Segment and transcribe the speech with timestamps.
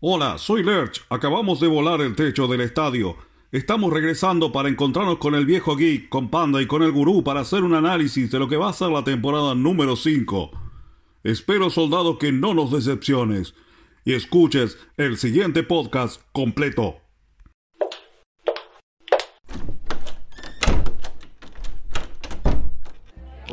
[0.00, 1.04] Hola, soy Lerch.
[1.10, 3.16] Acabamos de volar el techo del estadio.
[3.50, 7.40] Estamos regresando para encontrarnos con el viejo geek, con Panda y con el gurú para
[7.40, 10.52] hacer un análisis de lo que va a ser la temporada número 5.
[11.24, 13.56] Espero, soldado, que no nos decepciones
[14.04, 17.07] y escuches el siguiente podcast completo.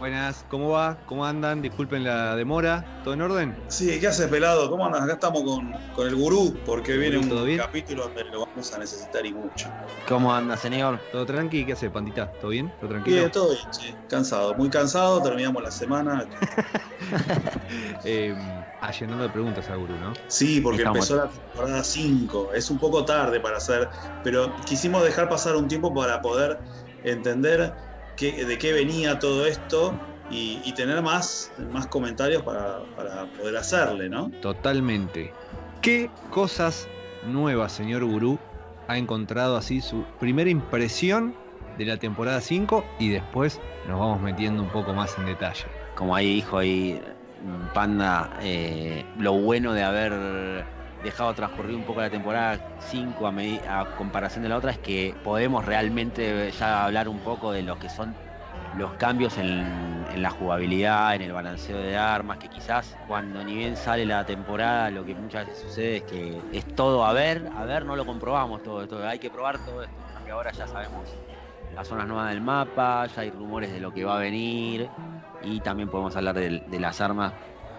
[0.05, 0.99] Buenas, ¿cómo va?
[1.07, 1.63] ¿Cómo andan?
[1.63, 2.85] Disculpen la demora.
[3.03, 3.55] ¿Todo en orden?
[3.69, 4.70] Sí, ¿qué haces, pelado?
[4.70, 5.01] ¿Cómo andas?
[5.01, 7.57] Acá estamos con, con el gurú, porque viene un ¿todo bien?
[7.57, 9.67] capítulo donde lo vamos a necesitar y mucho.
[10.07, 10.99] ¿Cómo anda, señor?
[11.11, 11.66] ¿Todo tranqui?
[11.66, 12.31] ¿Qué hace, pandita?
[12.39, 12.71] ¿Todo bien?
[12.80, 13.17] ¿Todo tranquilo?
[13.17, 13.95] Bien, todo bien, che.
[14.07, 16.30] Cansado, muy cansado, terminamos la semana.
[18.03, 18.35] Eh,
[18.81, 20.13] allenando de preguntas a Guru, ¿no?
[20.27, 21.09] Sí, porque Estamos.
[21.09, 22.53] empezó la temporada 5.
[22.53, 23.89] Es un poco tarde para hacer,
[24.23, 26.59] pero quisimos dejar pasar un tiempo para poder
[27.03, 27.73] entender
[28.15, 29.97] qué- de qué venía todo esto
[30.29, 34.31] y, y tener más, más comentarios para, para poder hacerle, ¿no?
[34.41, 35.31] Totalmente.
[35.81, 36.88] ¿Qué cosas
[37.23, 38.39] nuevas, señor Gurú,
[38.88, 41.35] ha encontrado así su primera impresión
[41.77, 45.66] de la temporada 5 y después nos vamos metiendo un poco más en detalle?
[45.95, 47.02] Como ahí dijo ahí
[47.73, 50.66] Panda, eh, lo bueno de haber
[51.06, 53.31] dejado transcurrir un poco la temporada 5
[53.70, 57.78] a, comparación de la otra es que podemos realmente ya hablar un poco de lo
[57.78, 58.16] que son
[58.78, 59.86] los cambios en,
[60.17, 64.89] la jugabilidad, en el balanceo de armas, que quizás cuando ni bien sale la temporada
[64.89, 68.06] lo que muchas veces sucede es que es todo a ver, a ver, no lo
[68.06, 71.09] comprobamos todo esto, hay que probar todo esto, cambio ahora ya sabemos
[71.75, 74.90] las zonas nuevas del mapa, ya hay rumores de lo que va a venir
[75.44, 77.34] y también podemos hablar de las armas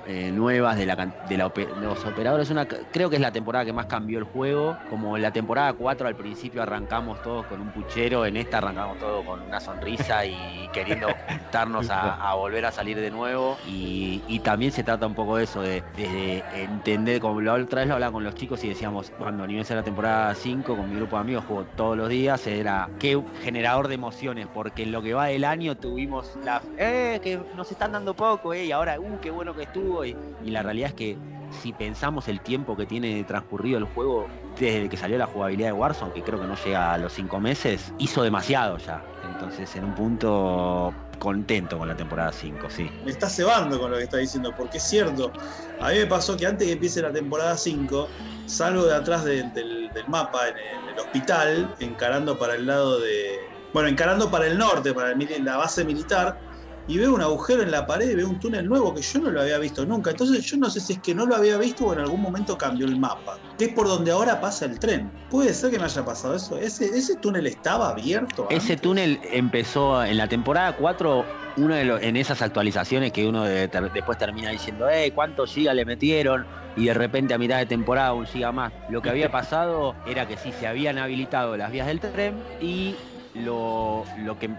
[0.06, 0.96] eh, nuevas, de, la,
[1.28, 2.50] de la los operadores.
[2.50, 4.78] Una, creo que es la temporada que más cambió el juego.
[4.88, 8.98] Como en la temporada 4 al principio arrancamos todos con un puchero, en esta arrancamos
[8.98, 13.58] todos con una sonrisa y queriendo juntarnos a, a volver a salir de nuevo.
[13.66, 17.80] Y, y también se trata un poco de eso, de, de entender, como la otra
[17.80, 20.76] vez lo hablaba con los chicos y decíamos, cuando a nivel de la temporada 5
[20.76, 24.84] con mi grupo de amigos juego todos los días, era qué generador de emociones, porque
[24.84, 28.66] en lo que va del año tuvimos la, eh, que nos están dando poco, eh,
[28.66, 31.18] y ahora, uh, qué bueno que estuvo, y, la realidad es que
[31.62, 35.72] si pensamos el tiempo que tiene transcurrido el juego desde que salió la jugabilidad de
[35.72, 39.04] Warzone, que creo que no llega a los 5 meses, hizo demasiado ya.
[39.22, 42.90] Entonces, en un punto contento con la temporada 5, sí.
[43.04, 45.32] me está cebando con lo que está diciendo, porque es cierto.
[45.78, 48.08] A mí me pasó que antes que empiece la temporada 5,
[48.46, 50.56] salgo de atrás de- del, mapa en
[50.88, 53.38] el, hospital, encarando para el lado de.
[53.72, 56.38] Bueno, encarando para el norte, para la base militar,
[56.86, 59.40] y veo un agujero en la pared, veo un túnel nuevo que yo no lo
[59.40, 60.10] había visto nunca.
[60.12, 62.56] Entonces yo no sé si es que no lo había visto o en algún momento
[62.56, 63.32] cambió el mapa.
[63.58, 65.12] Que es por donde ahora pasa el tren.
[65.28, 66.56] Puede ser que me haya pasado eso.
[66.58, 68.48] ¿Ese, ese túnel estaba abierto?
[68.50, 71.26] Ese túnel empezó en la temporada 4,
[71.56, 75.52] uno de los- en esas actualizaciones que uno de- ter- después termina diciendo, eh, ¿cuántos
[75.52, 76.46] gigas le metieron?
[76.76, 78.72] Y de repente a mitad de temporada un giga más.
[78.88, 82.94] Lo que había pasado era que sí, se habían habilitado las vías del tren y
[83.32, 84.50] lo, lo que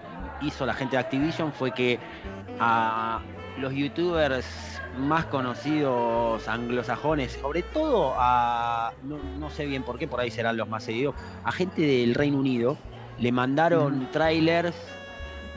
[0.41, 1.99] hizo la gente de Activision fue que
[2.59, 3.19] a
[3.59, 4.45] los youtubers
[4.97, 10.57] más conocidos anglosajones, sobre todo a, no, no sé bien por qué, por ahí serán
[10.57, 12.77] los más seguidos, a gente del Reino Unido,
[13.19, 14.75] le mandaron trailers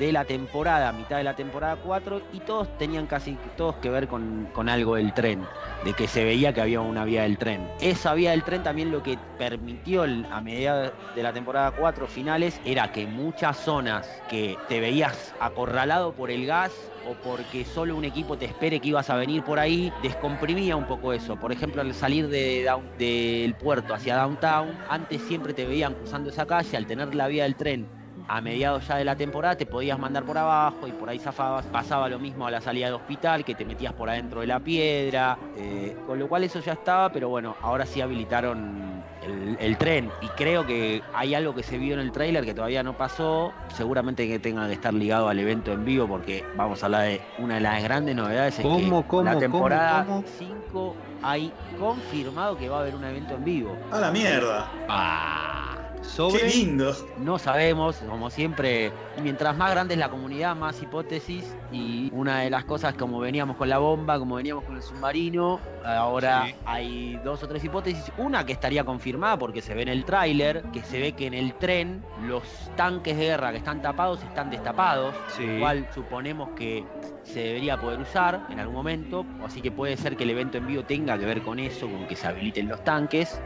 [0.00, 4.08] de la temporada, mitad de la temporada 4, y todos tenían casi todos que ver
[4.08, 5.46] con, con algo del tren,
[5.84, 7.68] de que se veía que había una vía del tren.
[7.82, 12.58] Esa vía del tren también lo que permitió a mediados de la temporada 4 finales
[12.64, 16.72] era que muchas zonas que te veías acorralado por el gas
[17.06, 20.86] o porque solo un equipo te espere que ibas a venir por ahí, descomprimía un
[20.86, 21.36] poco eso.
[21.36, 26.46] Por ejemplo, al salir de del puerto hacia downtown, antes siempre te veían cruzando esa
[26.46, 27.99] calle, al tener la vía del tren
[28.30, 31.66] a mediados ya de la temporada te podías mandar por abajo y por ahí zafabas.
[31.66, 34.60] Pasaba lo mismo a la salida de hospital, que te metías por adentro de la
[34.60, 39.76] piedra, eh, con lo cual eso ya estaba, pero bueno, ahora sí habilitaron el, el
[39.76, 42.96] tren y creo que hay algo que se vio en el tráiler que todavía no
[42.96, 47.02] pasó, seguramente que tenga que estar ligado al evento en vivo porque vamos a hablar
[47.02, 50.24] de una de las grandes novedades es ¿Cómo, que cómo, la temporada cómo?
[50.38, 53.76] 5 hay confirmado que va a haber un evento en vivo.
[53.90, 54.70] A la mierda.
[54.88, 56.94] Ah, Sobre Qué lindo.
[57.18, 58.92] no sabemos, como siempre,
[59.22, 61.56] mientras más grande es la comunidad, más hipótesis.
[61.70, 65.60] Y una de las cosas, como veníamos con la bomba, como veníamos con el submarino,
[65.84, 66.54] ahora Sí.
[66.64, 68.12] hay dos o tres hipótesis.
[68.16, 71.34] Una que estaría confirmada porque se ve en el tráiler, que se ve que en
[71.34, 75.46] el tren los tanques de guerra que están tapados están destapados, Sí.
[75.46, 76.84] lo cual suponemos que
[77.22, 79.24] se debería poder usar en algún momento.
[79.44, 82.06] Así que puede ser que el evento en vivo tenga que ver con eso, con
[82.06, 83.40] que se habiliten los tanques.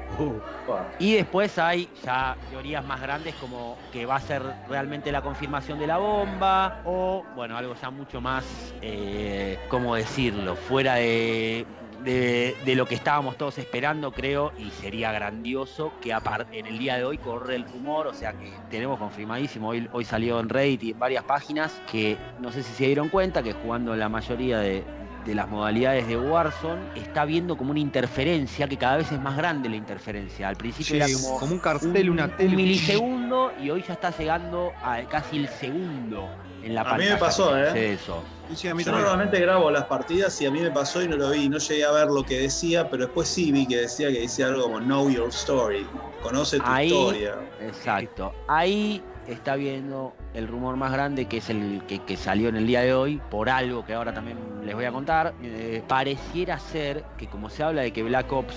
[0.99, 5.79] Y después hay ya teorías más grandes como que va a ser realmente la confirmación
[5.79, 10.57] de la bomba o, bueno, algo ya mucho más, eh, ¿cómo decirlo?
[10.57, 11.67] Fuera de
[12.05, 16.79] de, de lo que estábamos todos esperando, creo, y sería grandioso que apar- en el
[16.79, 20.49] día de hoy corre el rumor, o sea que tenemos confirmadísimo, hoy, hoy salió en
[20.49, 24.09] Reddit y en varias páginas, que no sé si se dieron cuenta que jugando la
[24.09, 24.85] mayoría de,
[25.25, 29.37] de las modalidades de Warzone, está viendo como una interferencia, que cada vez es más
[29.37, 30.49] grande la interferencia.
[30.49, 32.57] Al principio era como, como un cartel, un, una un tele.
[32.57, 36.29] milisegundo y hoy ya está llegando a casi el segundo
[36.63, 37.15] en la A mí pantalla.
[37.15, 37.95] me pasó, ¿eh?
[37.95, 38.23] Eso.
[38.55, 39.07] Sí, a mí Yo también.
[39.09, 41.85] normalmente grabo las partidas y a mí me pasó y no lo vi, no llegué
[41.85, 44.79] a ver lo que decía, pero después sí vi que decía que decía algo como
[44.81, 45.87] Know Your Story,
[46.23, 47.37] conoce tu Ahí- historia.
[47.61, 48.33] Exacto.
[48.49, 52.67] Ahí está viendo el rumor más grande que es el que, que salió en el
[52.67, 55.35] día de hoy, por algo que ahora también les voy a contar.
[55.43, 58.55] Eh, pareciera ser que como se habla de que Black Ops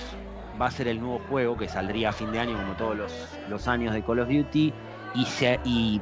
[0.62, 3.14] va a ser el nuevo juego que saldría a fin de año como todos los,
[3.48, 4.74] los años de Call of Duty
[5.16, 6.02] y, se, y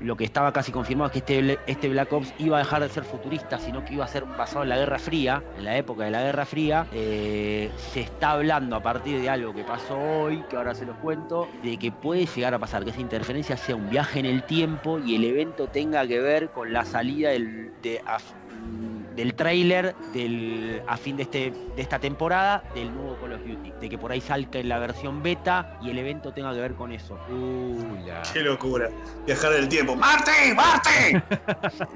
[0.00, 2.88] lo que estaba casi confirmado es que este, este Black Ops iba a dejar de
[2.88, 6.04] ser futurista, sino que iba a ser basado en la Guerra Fría, en la época
[6.04, 6.86] de la Guerra Fría.
[6.92, 10.96] Eh, se está hablando a partir de algo que pasó hoy, que ahora se los
[10.98, 14.42] cuento, de que puede llegar a pasar que esa interferencia sea un viaje en el
[14.42, 18.00] tiempo y el evento tenga que ver con la salida del, de,
[19.16, 23.72] del tráiler del a fin de este de esta temporada del nuevo Call of Duty,
[23.80, 26.74] de que por ahí salga en la versión beta y el evento tenga que ver
[26.74, 27.18] con eso.
[27.28, 28.88] Uy, la- Qué locura.
[29.26, 29.96] Viajar en el tiempo.
[29.96, 30.30] ¡Marte!
[30.54, 31.22] ¡Marte!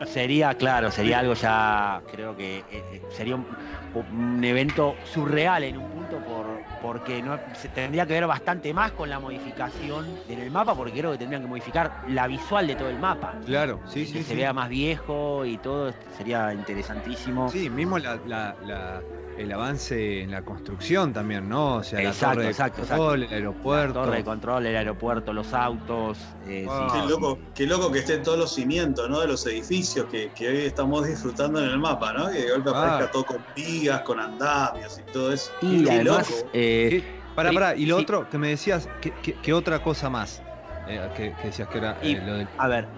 [0.06, 3.46] Sería, claro, sería algo ya, creo que eh, eh, sería un,
[3.94, 6.39] un evento surreal en un punto por,
[6.80, 10.92] porque no, se tendría que ver bastante más con la modificación en el mapa, porque
[10.98, 13.38] creo que tendrían que modificar la visual de todo el mapa.
[13.44, 14.34] Claro, sí, que sí, se sí.
[14.36, 17.50] vea más viejo y todo, sería interesantísimo.
[17.50, 19.02] Sí, mismo la, la- la-
[19.40, 21.76] el avance en la construcción también, ¿no?
[21.76, 23.34] O sea, Exacto, la torre de exacto, control, exacto.
[23.34, 23.98] el aeropuerto.
[24.00, 26.18] La torre de control, el aeropuerto, los autos.
[26.46, 29.20] eh, sí, Qué loco, qué loco que estén todos los cimientos, ¿no?
[29.20, 32.28] De los edificios que, que hoy estamos disfrutando en el mapa, ¿no?
[32.30, 32.78] Que de golpe Ah.
[32.82, 35.50] aparezca todo con vigas, con andamios y todo eso.
[35.62, 36.50] Y Qué además, loco.
[36.52, 38.02] eh, Pará, Sí, pará, y lo sí.
[38.02, 40.42] otro que me decías, ¿qué, qué- qué otra cosa más?
[40.88, 42.48] Eh, que, que decías que era Y- eh, lo del.
[42.58, 42.88] A ver,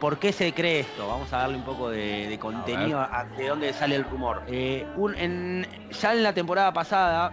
[0.00, 1.06] ¿por qué se cree esto?
[1.06, 4.42] Vamos a darle un poco de, de contenido a, de dónde sale el rumor.
[4.48, 7.32] Eh, un- en- ya en la temporada pasada,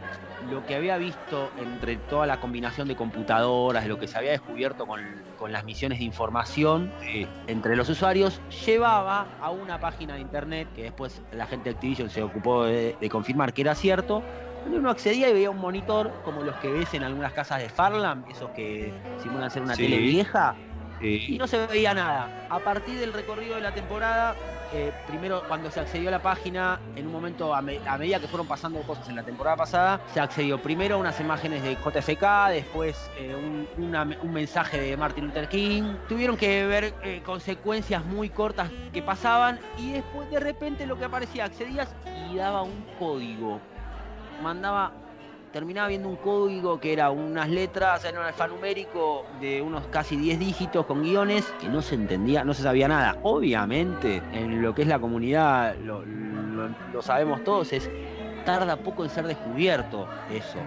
[0.52, 4.86] lo que había visto entre toda la combinación de computadoras, lo que se había descubierto
[4.86, 5.02] con,
[5.40, 7.26] con las misiones de información Sí.
[7.48, 12.10] entre los usuarios, llevaba a una página de internet que después la gente de Activision
[12.12, 14.22] se ocupó de, de confirmar que era cierto.
[14.64, 17.70] Donde uno accedía y veía un monitor como los que ves en algunas casas de
[17.70, 18.92] Farlam, esos que
[19.22, 19.84] simulan ser una Sí.
[19.84, 20.56] tele vieja,
[21.00, 22.48] y no se veía nada.
[22.50, 24.36] A partir del recorrido de la temporada,
[24.72, 28.28] eh, primero cuando se accedió a la página, en un momento, a, me- medida que
[28.28, 32.50] fueron pasando cosas en la temporada pasada, se accedió primero a unas imágenes de JFK,
[32.50, 33.68] después eh, un,
[34.22, 35.96] un mensaje de Martin Luther King.
[36.08, 41.06] Tuvieron que ver eh, consecuencias muy cortas que pasaban y después de repente lo que
[41.06, 41.96] aparecía, accedías
[42.32, 43.60] y daba un código.
[44.42, 44.92] Mandaba
[45.56, 50.38] terminaba viendo un código que era unas letras, era un alfanumérico de unos casi 10
[50.38, 53.18] dígitos con guiones que no se entendía, no se sabía nada.
[53.24, 57.90] Obviamente, en lo que es la comunidad, lo, lo- lo sabemos todos, es
[58.44, 60.60] tarda poco en ser descubierto eso.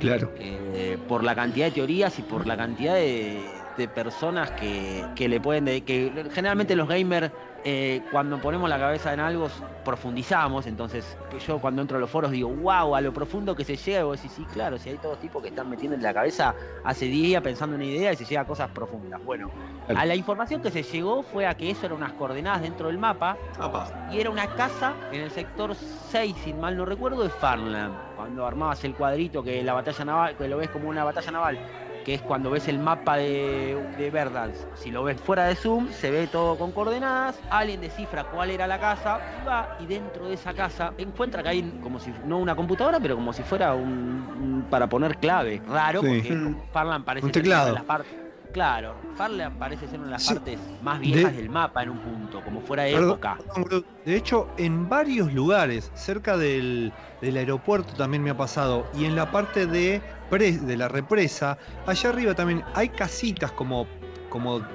[0.00, 0.32] Claro.
[0.36, 5.28] eh, por la cantidad de teorías y por la cantidad de, de personas que, que
[5.28, 5.66] le pueden...
[5.66, 7.30] de- que generalmente los gamers,
[7.64, 9.48] eh, cuando ponemos la cabeza en algo,
[9.84, 10.66] profundizamos.
[10.66, 11.16] Entonces,
[11.46, 14.00] yo cuando entro a los foros digo, wow, a lo profundo que se llega.
[14.00, 16.54] Y vos decís, sí, claro, si hay todos tipos que están metiendo en la cabeza
[16.84, 19.22] hace días pensando en una idea y se llega a cosas profundas.
[19.24, 19.50] Bueno,
[19.88, 22.98] a la información que se llegó fue a que eso eran unas coordenadas dentro del
[22.98, 24.08] mapa Apa.
[24.10, 27.92] y era una casa en el sector 6, si mal no recuerdo, de Farnham.
[28.16, 31.58] Cuando armabas el cuadrito que la batalla naval, que lo ves como una batalla naval,
[32.04, 34.60] que es cuando ves el mapa de, de Verdansk.
[34.76, 37.40] Si lo ves fuera de zoom, se ve todo con coordenadas.
[37.50, 41.48] Alguien descifra cuál era la casa y va y dentro de esa casa encuentra que
[41.48, 45.62] hay como si no una computadora, pero como si fuera un, un- para poner clave.
[45.66, 46.06] Raro, Sí.
[46.06, 46.56] porque Mm.
[46.72, 47.66] Farnham parece Un ser una teclado.
[47.68, 48.12] de las partes.
[48.52, 50.34] Claro, Farnham parece ser una de las Sí.
[50.34, 53.38] partes más viejas De- del mapa en un punto, como fuera de Perdón, época.
[54.04, 59.16] De hecho, en varios lugares, cerca del, del aeropuerto también me ha pasado, y en
[59.16, 60.02] la parte de,
[60.38, 63.86] de la represa, allá arriba también hay casitas como,
[64.28, 64.66] como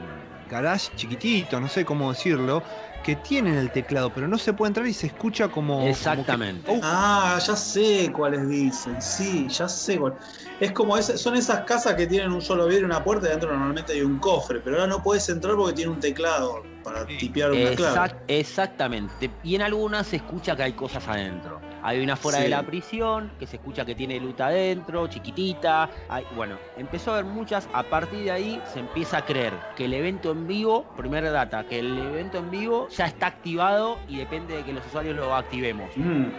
[0.49, 2.63] garage chiquitito, no sé cómo decirlo,
[3.03, 5.73] que tienen el teclado, pero no se puede entrar y se escucha como...
[5.75, 6.71] como que- Exactamente.
[6.71, 10.15] Oh, Ah, ya sé cuáles dicen, sí, ya sé cuál.
[10.59, 13.29] Es como ese- son esas casas que tienen un solo vidrio y una puerta y
[13.29, 17.05] adentro normalmente hay un cofre, pero ahora no puedes entrar porque tiene un teclado para
[17.07, 17.17] Sí.
[17.17, 17.95] tipear una clave.
[17.95, 19.31] Exact- exactamente.
[19.43, 21.61] Y en algunas se escucha que hay cosas adentro.
[21.81, 22.43] Hay una fuera Sí.
[22.45, 25.89] de la prisión, que se escucha que tiene luta adentro, chiquitita.
[26.07, 27.69] Hay- bueno, empezó a haber muchas.
[27.73, 31.63] A partir de ahí se empieza a creer que el evento en vivo, primera data,
[31.65, 35.33] que el evento en vivo ya está activado y depende de que los usuarios lo
[35.35, 35.95] activemos.
[35.95, 36.29] Mm.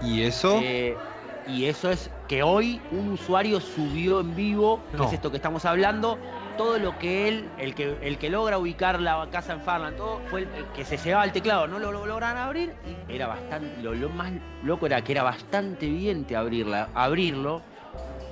[0.00, 0.96] Y eso, Eh,
[1.46, 5.64] y eso es que hoy un usuario subió en vivo, que es esto que estamos
[5.64, 6.18] hablando,
[6.56, 10.20] todo lo que él, el que, el que logra ubicar la casa en Farland, todo,
[10.30, 12.16] fue el, que se llevaba el teclado, no lo, lo
[12.46, 12.74] abrir,
[13.08, 14.32] y era bastante, lo, más
[14.62, 17.62] loco era que era bastante evidente abrirla, abrirlo,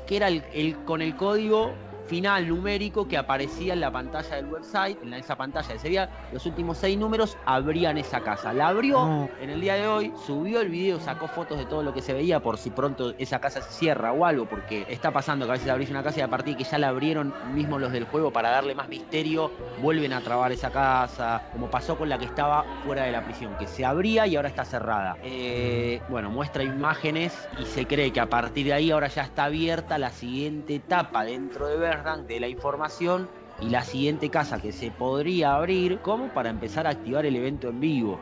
[0.06, 1.74] que era el- con el código
[2.10, 6.44] final numérico que aparecía en la pantalla del website, en esa pantalla de sería los
[6.44, 8.52] últimos seis números abrían esa casa.
[8.52, 11.94] La abrió en el día de hoy, subió el video, sacó fotos de todo lo
[11.94, 15.46] que se veía por si pronto esa casa se cierra o algo, porque está pasando
[15.46, 17.78] que a veces abrís una casa y a partir de que ya la abrieron mismo
[17.78, 22.08] los del juego para darle más misterio, vuelven a trabar esa casa, como pasó con
[22.08, 25.16] la que estaba fuera de la prisión, que se abría y ahora está cerrada.
[25.22, 29.44] Eh, bueno, muestra imágenes y se cree que a partir de ahí ahora ya está
[29.44, 33.28] abierta la siguiente etapa dentro de De la información
[33.60, 37.68] y la siguiente casa que se podría abrir como para empezar a activar el evento
[37.68, 38.18] en vivo.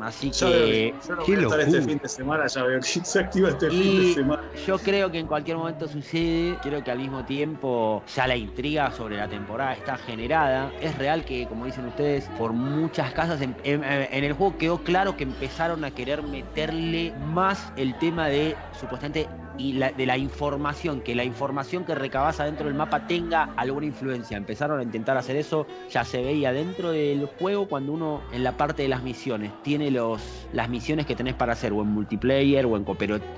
[0.00, 1.92] Así Yo, que yo no qué voy a estar este locura.
[1.92, 4.42] fin de semana, ya veo que se activa este fin de Y semana.
[4.66, 8.90] yo creo que en cualquier momento sucede, creo que al mismo tiempo ya la intriga
[8.92, 10.72] sobre la temporada está generada.
[10.80, 14.78] Es real que, como dicen ustedes, por muchas casas en, en- en el juego quedó
[14.82, 20.18] claro que empezaron a querer meterle más el tema de supuestamente y la- de la
[20.18, 24.36] información, que la información que recabas adentro del mapa tenga alguna influencia.
[24.36, 28.56] Empezaron a intentar hacer eso, ya se veía dentro del juego cuando uno en la
[28.56, 32.66] parte de las misiones tiene los, las misiones que tenés para hacer o en multiplayer
[32.66, 32.84] o en,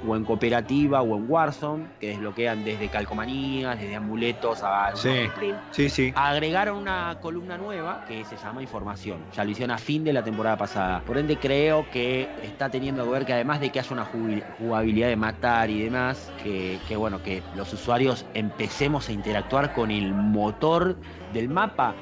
[0.07, 5.29] o en cooperativa o en Warzone, que desbloquean desde calcomanías, desde amuletos a Sí.
[5.71, 6.13] sí, sí.
[6.15, 9.19] Agregaron una columna nueva que se llama información.
[9.35, 11.03] Ya lo hicieron a fin de la temporada pasada.
[11.05, 15.09] Por ende creo que está teniendo que ver que además de que haya una jugabilidad
[15.09, 20.13] de matar y demás, que, que bueno, que los usuarios empecemos a interactuar con el
[20.15, 20.97] motor
[21.33, 21.95] del mapa,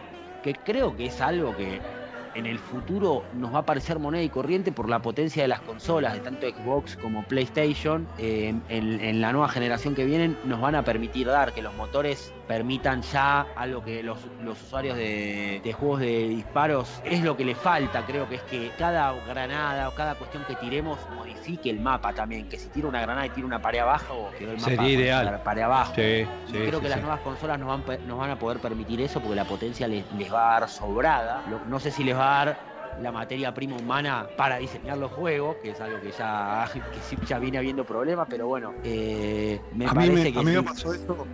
[0.43, 1.81] que creo que es algo que
[2.35, 5.61] en el futuro nos va a parecer moneda y corriente por la potencia de las
[5.61, 8.07] consolas, de tanto Xbox como PlayStation.
[8.19, 11.75] Eh, en, en la nueva generación que vienen nos van a permitir dar que los
[11.75, 17.37] motores permitan ya algo que los, los usuarios de, de juegos de disparos es lo
[17.37, 21.71] que le falta, creo que es que cada granada o cada cuestión que tiremos modifique
[21.71, 24.59] el mapa también, que si tira una granada y tira una pared abajo, quedó el
[24.59, 25.25] mapa Sería ideal.
[25.33, 25.95] la pared abajo.
[25.95, 28.39] Sí, Y sí, creo sí, que las nuevas consolas nos van, pe- nos van a
[28.39, 31.43] poder permitir eso porque la potencia les, les va a dar sobrada.
[31.47, 32.61] Lo- no sé si les va a dar
[33.01, 36.65] la materia prima humana para diseñar los juegos, que es algo que ya,
[37.19, 40.43] que ya viene habiendo problemas, pero bueno, eh, me a mí, parece me, que a
[40.43, 40.91] mí me pasó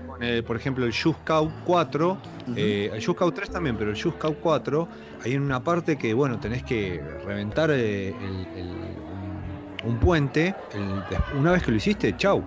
[0.07, 2.19] con, el, por ejemplo, el Scout 4.
[2.57, 4.89] eh, el Scout 3 también, pero el Scout 4,
[5.23, 9.01] hay una parte que, bueno, tenés que reventar eh, el- el-
[9.85, 10.55] un, puente.
[10.75, 11.03] el-
[11.33, 12.45] una vez que lo hiciste, chau.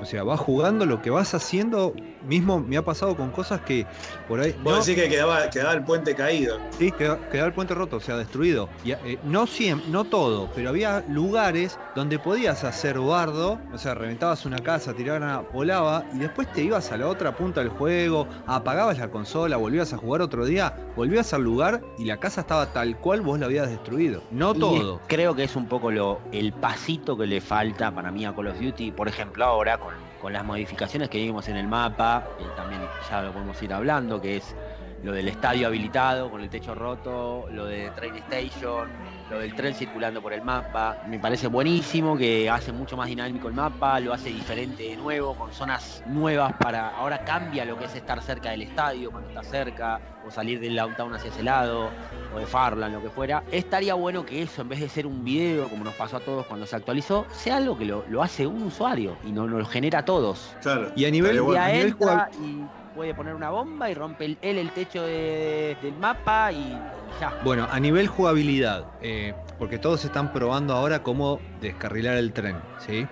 [0.00, 1.94] O sea, vas jugando lo que vas haciendo.
[2.22, 3.86] Mismo me ha pasado con cosas que
[4.28, 4.54] por ahí.
[4.62, 6.58] Vos no- decís que quedaba, quedaba el puente caído.
[6.78, 8.68] Sí, queda- quedaba el puente roto, o sea, destruido.
[8.84, 13.94] Y, eh, no siempre, no todo, pero había lugares donde podías hacer bardo, o sea,
[13.94, 17.70] reventabas una casa, tirabas una, volaba, y después te ibas a la otra punta del
[17.70, 22.42] juego, apagabas la consola, volvías a jugar otro día, volvías al lugar y la casa
[22.42, 24.22] estaba tal cual vos la habías destruido.
[24.30, 24.96] No todo.
[24.96, 28.34] es- creo que es un poco lo, el pasito que le falta para mí a
[28.34, 32.28] Call of Duty, por ejemplo, ahora con, con las modificaciones que vimos en el mapa,
[32.38, 34.54] que también ya lo podemos ir hablando, que es
[35.02, 38.90] lo del estadio habilitado con el techo roto, lo de Train Station,
[39.30, 41.02] lo del tren circulando por el mapa.
[41.06, 45.34] Me parece buenísimo que hace mucho más dinámico el mapa, lo hace diferente de nuevo,
[45.34, 46.90] con zonas nuevas para.
[46.90, 50.76] Ahora cambia lo que es estar cerca del estadio, cuando está cerca, o salir del
[50.76, 51.90] downtown hacia ese lado,
[52.32, 53.42] o de Farland, lo que fuera.
[53.50, 56.46] Estaría bueno que eso, en vez de ser un video, como nos pasó a todos
[56.46, 59.66] cuando se actualizó, sea algo que lo, lo hace un usuario y no nos lo
[59.66, 60.56] genera a todos.
[60.62, 60.92] Claro.
[60.94, 61.62] Y a nivel, Un bueno.
[61.62, 64.70] a día nivel entra jugabil- y puede poner una bomba y rompe el- él el
[64.72, 67.36] techo de- del mapa y, y ya.
[67.42, 73.06] Bueno, a nivel jugabilidad, eh, porque todos están probando ahora cómo descarrilar el tren, ¿sí?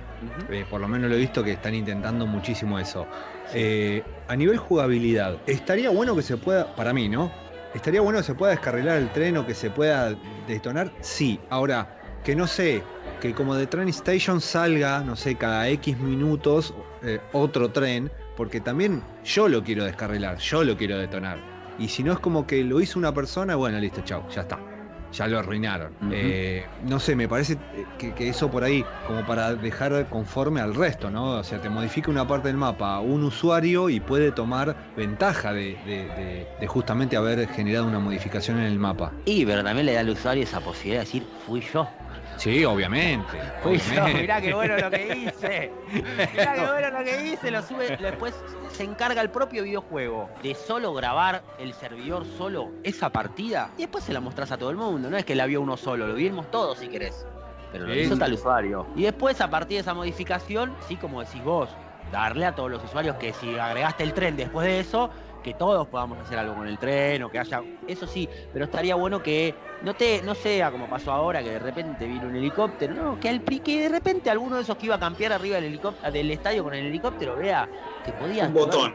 [0.50, 3.06] Eh, por lo menos lo he visto que están intentando muchísimo eso.
[3.54, 7.32] Eh, a nivel jugabilidad, estaría bueno que se pueda, para mí, ¿no?
[7.74, 10.14] Estaría bueno que se pueda descarrilar el tren o que se pueda
[10.46, 11.40] detonar, sí.
[11.48, 12.82] Ahora, que no sé,
[13.20, 18.60] que como de Train Station salga, no sé, cada X minutos eh, otro tren, porque
[18.60, 21.38] también yo lo quiero descarrilar, yo lo quiero detonar.
[21.78, 24.67] Y si no es como que lo hizo una persona, bueno, listo, chao, ya está.
[25.10, 25.96] Ya lo arruinaron.
[26.12, 27.62] Eh, no sé, me parece
[27.96, 31.38] que, que eso por ahí, como para dejar conforme al resto, ¿no?
[31.38, 35.78] O sea, te modifica una parte del mapa un usuario y puede tomar ventaja de,
[35.78, 39.16] de- de- de justamente haber generado una modificación en el mapa.
[39.24, 41.97] Y pero también le da al usuario esa posibilidad de decir, fui yo.
[42.38, 43.38] Sí, obviamente.
[43.64, 44.20] obviamente.
[44.20, 45.72] mirá qué bueno lo que hice.
[46.32, 47.50] Mirá qué bueno lo que hice.
[47.50, 48.34] Lo sube, después
[48.72, 54.04] se encarga el propio videojuego de solo grabar el servidor solo esa partida y después
[54.04, 55.10] se la mostrás a todo el mundo.
[55.10, 57.26] No es que la vio uno solo, lo vimos todos si querés.
[57.72, 58.86] Pero lo hizo tal usuario.
[58.96, 61.68] Y después, a partir de esa modificación, sí, como decís vos,
[62.10, 65.10] darle a todos los usuarios que si agregaste el tren después de eso,
[65.42, 67.62] que todos podamos hacer algo con el tren o que haya.
[67.86, 71.58] Eso sí, pero estaría bueno que no te, no sea como pasó ahora, que de
[71.58, 74.96] repente vino un helicóptero, no, que al que de repente alguno de esos que iba
[74.96, 77.68] a campear arriba del helicóptero del estadio con el helicóptero vea
[78.04, 78.94] que podía Un botón.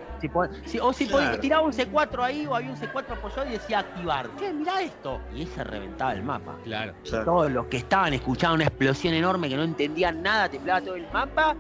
[0.66, 1.40] si o si Claro.
[1.40, 4.30] tiraba un C4 ahí o había un C4 apoyado y decía activar.
[4.38, 5.20] Che, mirá esto.
[5.34, 6.58] Y ahí se reventaba el mapa.
[6.64, 6.94] Claro.
[7.04, 7.26] Claro.
[7.26, 11.08] Todos los que estaban escuchaban una explosión enorme que no entendían nada, temblaba todo el
[11.12, 11.56] mapa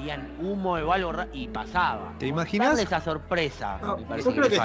[0.00, 2.16] veían humo o algo y pasaba.
[2.18, 2.78] ¿Te imaginas?
[2.78, 3.78] Esa sorpresa.
[3.82, 4.56] No, me parece yo creo que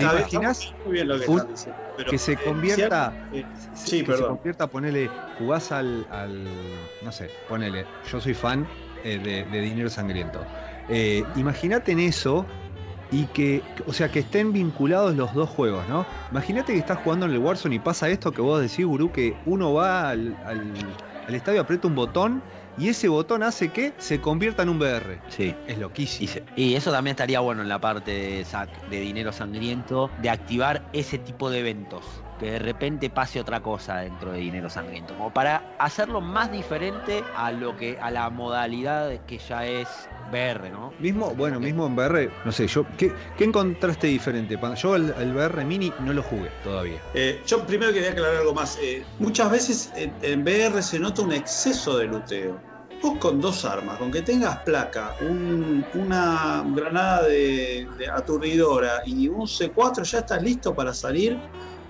[0.84, 1.82] muy bien lo que un- están diciendo.
[1.96, 4.27] pero, que se eh, convierta- eh, Sí, que se perdón.
[4.38, 8.68] convierta, ponele, jugás al, al- no sé, ponele, yo soy fan
[9.04, 10.48] eh, de, de Dinero Sangriento.
[10.88, 12.48] Eh, Imagínate en eso
[13.12, 16.08] y que, o sea, que estén vinculados los dos juegos, ¿no?
[16.32, 19.38] Imagínate que estás jugando en el Warzone y pasa esto que vos decís, Gurú, que
[19.46, 20.96] uno va al, al-
[21.27, 22.44] al estadio, aprieta un botón
[22.77, 25.20] y ese botón hace que se convierta en un VR.
[25.29, 25.55] Sí.
[25.67, 26.32] Es Y, loquísimo.
[26.32, 30.29] se- y eso también estaría bueno en la parte de, sac- de dinero sangriento, de
[30.29, 32.03] activar ese tipo de eventos.
[32.39, 35.13] Que de repente pase otra cosa dentro de dinero sangriento.
[35.15, 39.88] Como para hacerlo más diferente a lo que, a la modalidad que ya es
[40.32, 40.92] VR, ¿no?
[41.00, 44.58] Mismo, bueno, mismo en VR, no sé, yo, ¿qué, qué encontraste diferente?
[44.75, 47.00] Yo el, el VR Mini no lo jugué todavía.
[47.13, 48.77] Eh, yo primero quería aclarar algo más.
[48.82, 52.60] Eh, muchas veces en, en VR se nota un exceso de luteo.
[53.01, 59.27] Vos con dos armas, con que tengas placa, un- una granada de, de aturdidora y
[59.27, 61.38] un C4, ya estás listo para salir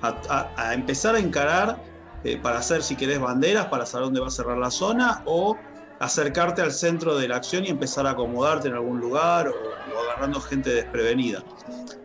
[0.08, 1.82] a, a- a empezar a encarar
[2.24, 5.62] eh, para hacer, si querés, banderas, para saber dónde va a cerrar la zona o
[6.00, 10.00] acercarte al centro de la acción y empezar a acomodarte en algún lugar o, o
[10.10, 11.44] agarrando gente desprevenida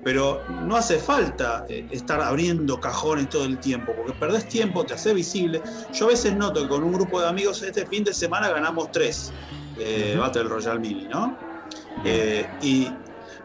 [0.02, 4.95] pero no hace falta eh, estar abriendo cajones todo el tiempo, porque perdés tiempo, te
[4.95, 5.62] hace visible.
[5.92, 8.90] Yo a veces noto que con un grupo de amigos este fin de semana ganamos
[8.92, 9.35] tres
[9.76, 11.38] eh, Battle Royale Mini, ¿no?
[12.02, 12.97] Eh, y,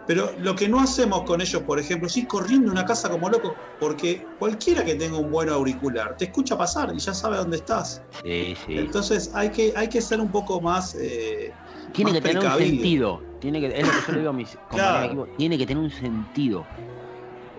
[0.07, 3.29] pero lo que no hacemos con ellos, por ejemplo, es ir corriendo una casa como
[3.29, 7.57] loco, porque cualquiera que tenga un buen auricular te escucha pasar y ya sabe dónde
[7.57, 8.01] estás.
[8.23, 8.77] Sí, sí.
[8.77, 10.95] Entonces hay que, hay que ser un poco más...
[10.95, 11.53] eh,
[11.91, 13.21] Tiene más que tener un sentido.
[13.39, 14.99] Tiene que, es lo que yo le digo a mis compañeros Claro.
[14.99, 15.27] de equipo.
[15.37, 16.65] Tiene que tener un sentido.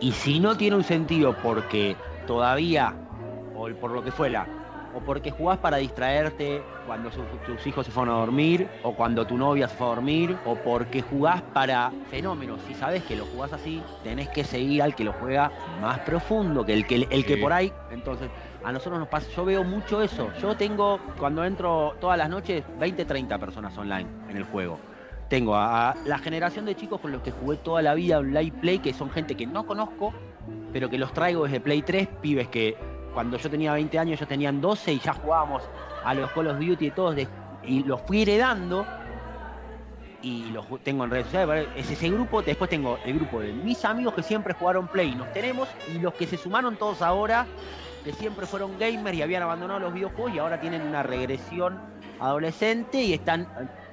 [0.01, 2.95] Y si no tiene un sentido porque todavía,
[3.57, 4.47] o por lo que fuera,
[4.95, 9.27] o porque jugás para distraerte cuando su- tus hijos se fueron a dormir, o cuando
[9.27, 12.61] tu novia se fue a dormir, o porque jugás para fenómenos.
[12.67, 16.65] Si sabes que lo jugás así, tenés que seguir al que lo juega más profundo,
[16.65, 17.41] que el que, el que Sí.
[17.41, 17.73] por ahí.
[17.91, 18.31] Entonces,
[18.65, 20.33] a nosotros nos pasa, yo veo mucho eso.
[20.41, 24.79] Yo tengo, cuando entro todas las noches, 20, 30 personas online en el juego.
[25.29, 28.53] Tengo a, a la generación de chicos con los que jugué toda la vida online
[28.61, 30.13] play, que son gente que no conozco,
[30.73, 32.77] pero que los traigo desde Play 3, pibes que
[33.17, 35.63] cuando yo tenía 20 años ellos tenían 12 y ya jugábamos
[36.05, 37.17] a los Call of Duty y todos,
[37.65, 38.85] y los fui heredando
[40.21, 41.67] y los tengo en redes sociales.
[41.75, 45.33] Es ese grupo, después tengo el grupo de mis amigos que siempre jugaron Play, nos
[45.33, 47.47] tenemos, y los que se sumaron todos ahora,
[48.05, 51.81] que siempre fueron gamers y habían abandonado los videojuegos y ahora tienen una regresión
[52.21, 53.49] adolescente y están...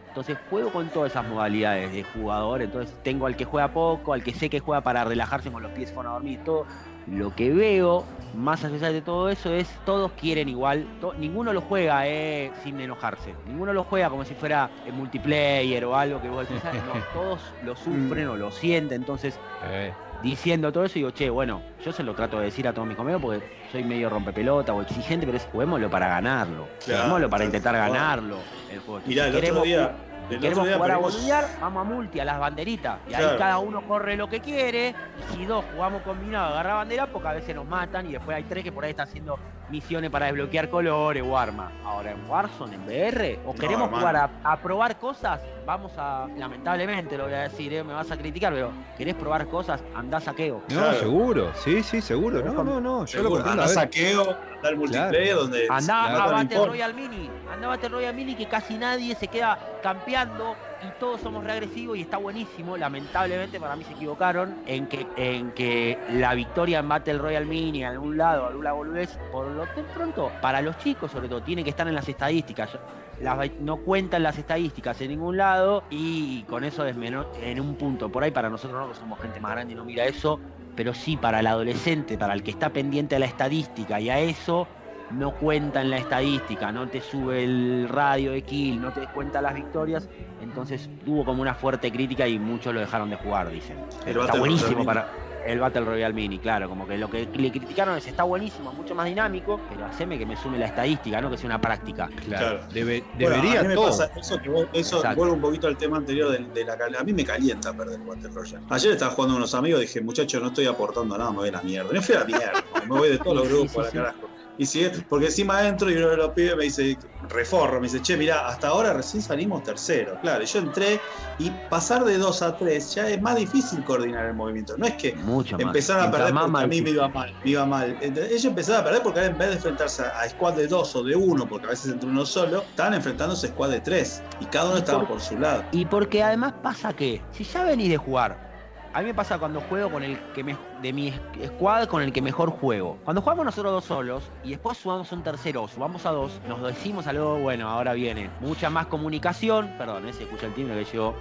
[0.09, 4.21] Entonces juego con todas esas modalidades de jugador, entonces tengo al que juega poco, al
[4.21, 6.67] que sé que juega para relajarse con los pies fueron a dormir, todo.
[7.07, 11.61] Lo que veo, más allá de todo eso, es todos quieren igual, to- ninguno lo
[11.61, 16.29] juega eh, sin enojarse, ninguno lo juega como si fuera en multiplayer o algo que
[16.29, 20.95] vos decís, "Ah, no, todos lo sufren o lo sienten, entonces Eh, diciendo todo eso,
[20.95, 23.83] digo, che, bueno, yo se lo trato de decir a todos mis compañeros porque soy
[23.83, 26.67] medio rompepelota o exigente, pero es juguémoslo para ganarlo.
[26.85, 28.37] Claro, juguémoslo para intentar ganarlo
[28.69, 29.01] el juego.
[29.05, 29.95] Mirá, Si el otro queremos día...
[30.39, 32.99] queremos jugar a boludear, vamos a multi, a las banderitas.
[33.09, 34.95] Y ahí cada uno corre lo que quiere.
[35.33, 38.07] Y si dos jugamos combinado, agarra bandera, porque a veces nos matan.
[38.07, 39.37] Y después hay tres que por ahí están haciendo
[39.73, 41.71] misiones para desbloquear colores o armas.
[41.83, 43.97] Ahora en Warzone, en VR, o No, queremos hermano.
[43.97, 48.09] jugar a, a probar cosas, vamos a, lamentablemente lo voy a decir, eh, me vas
[48.11, 50.61] a criticar, pero querés probar cosas, andá saqueo.
[50.69, 50.99] No, Claro.
[50.99, 52.43] seguro, sí, sí, seguro.
[52.43, 53.51] No, no, no, yo lo Seguro, comprendo.
[53.51, 53.75] anda a ver.
[53.75, 54.21] saqueo,
[54.55, 56.65] anda al multiplayer donde Andá Claro, a no Battle.
[56.67, 61.21] Royale Mini, andá a Battle Royale Mini que casi nadie se queda campeando y todos
[61.21, 62.77] somos reagresivos y está buenísimo.
[62.77, 67.83] Lamentablemente para mí se equivocaron en que, en que la victoria en Battle Royale Mini
[67.83, 71.63] en un lado, alguna boludez, por lo de pronto, para los chicos sobre todo, tiene
[71.63, 72.77] que estar en las estadísticas.
[73.19, 78.09] Las- no cuentan las estadísticas en ningún lado y con eso desmeno- en un punto.
[78.11, 80.41] Por ahí para nosotros no, que somos gente más grande y no mira eso,
[80.75, 84.19] pero sí para el adolescente, para el que está pendiente a la estadística y a
[84.19, 84.67] eso,
[85.13, 89.41] no cuenta en la estadística, no te sube el radio de kill, no te cuenta
[89.41, 90.07] las victorias,
[90.41, 93.77] entonces tuvo como una fuerte crítica y muchos lo dejaron de jugar, dicen.
[94.05, 95.07] Está buenísimo para
[95.45, 98.95] el Battle Royale Mini, claro, como que lo que le criticaron es está buenísimo, mucho
[98.95, 102.09] más dinámico, pero haceme que me sume la estadística, no que sea una práctica.
[102.25, 106.31] Claro, debería a mí me Pasa eso, que eso vuelve un poquito al tema anterior
[106.31, 108.65] de, la la A mí me calienta perder el Battle Royale.
[108.69, 111.49] Ayer estaba jugando con unos amigos y dije, muchachos, no estoy aportando nada, me voy
[111.49, 111.91] a la mierda.
[111.91, 114.29] No fui a la mierda, me voy de todos los grupos a la carajo.
[114.57, 116.97] Y si, porque encima entro y uno de los pibes me dice,
[117.29, 120.19] reforro, me dice, che, mira, hasta ahora recién salimos tercero.
[120.21, 120.99] Claro, yo entré
[121.39, 124.75] y pasar de 2 a 3 ya es más difícil coordinar el movimiento.
[124.77, 125.15] No es que
[125.57, 127.97] empezaron a perder porque a mí me iba mal, me iba mal.
[127.99, 131.15] Ellos empezaron a perder porque en vez de enfrentarse a squad de 2 o de
[131.15, 134.69] 1, porque a veces entre uno solo, estaban enfrentándose a squad de 3 y cada
[134.69, 135.63] uno estaba por, su lado.
[135.71, 138.52] Y porque además pasa que, si ya venís de jugar
[138.93, 141.13] a mí me pasa cuando juego con el que me, de mi
[141.45, 142.99] squad con el que mejor juego.
[143.03, 146.61] Cuando jugamos nosotros dos solos y después subamos un tercero o subamos a dos, nos
[146.61, 149.71] decimos algo, bueno, ahora viene mucha más comunicación.
[149.77, 151.15] Perdón, ese escucha el timbre que llegó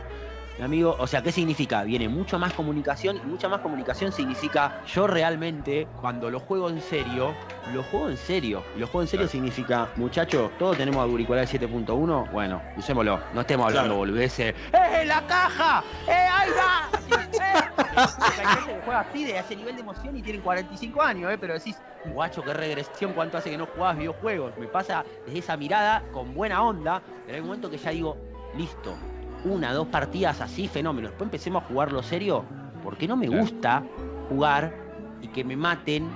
[0.58, 0.96] mi amigo.
[0.98, 1.82] O sea, ¿qué significa?
[1.84, 6.80] Viene mucho más comunicación y mucha más comunicación significa yo realmente, cuando lo juego en
[6.80, 7.34] serio,
[7.72, 8.62] lo juego en serio.
[8.76, 13.20] Y lo juego en serio significa, muchachos, todos tenemos auricular 7.1, bueno, usémoslo.
[13.34, 14.54] No estemos hablando boludeces.
[14.72, 15.82] ¡Eh, la caja!
[16.06, 16.90] ¡Eh, ahí va!
[17.32, 17.62] ¿eh?
[17.96, 21.38] Hay gente que juega así de ese nivel de emoción y tienen 45 años, ¿eh?
[21.38, 24.56] Pero decís, guacho, qué regresión, cuánto hace que no jugabas videojuegos.
[24.58, 28.16] Me pasa desde esa mirada con buena onda, pero hay un momento que ya digo,
[28.56, 28.96] listo,
[29.44, 31.08] una, dos partidas así, fenómeno.
[31.08, 32.44] Después empecemos a jugarlo serio,
[32.82, 33.84] porque no me gusta
[34.28, 34.72] jugar
[35.20, 36.08] y que me maten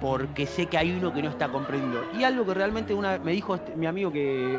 [0.00, 2.06] porque sé que hay uno que no está comprendiendo.
[2.18, 4.58] Y algo que realmente una, me dijo este, mi amigo que,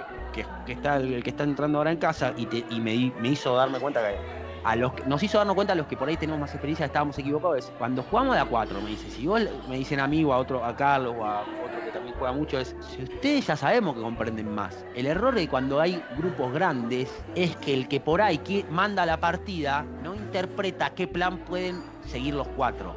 [0.67, 4.01] está, el que está entrando ahora en casa y, y me, me hizo darme cuenta
[4.01, 6.85] que a los nos hizo darnos cuenta a los que por ahí tenemos más experiencia
[6.85, 10.37] estábamos equivocados cuando jugamos de a cuatro me dice si vos me dicen amigo a
[10.37, 13.95] otro a Carlos o a otro que también juega mucho es si ustedes ya sabemos
[13.95, 14.85] que comprenden más.
[14.95, 19.19] El error de cuando hay grupos grandes es que el que por ahí manda la
[19.19, 22.95] partida no interpreta qué plan pueden seguir los cuatro.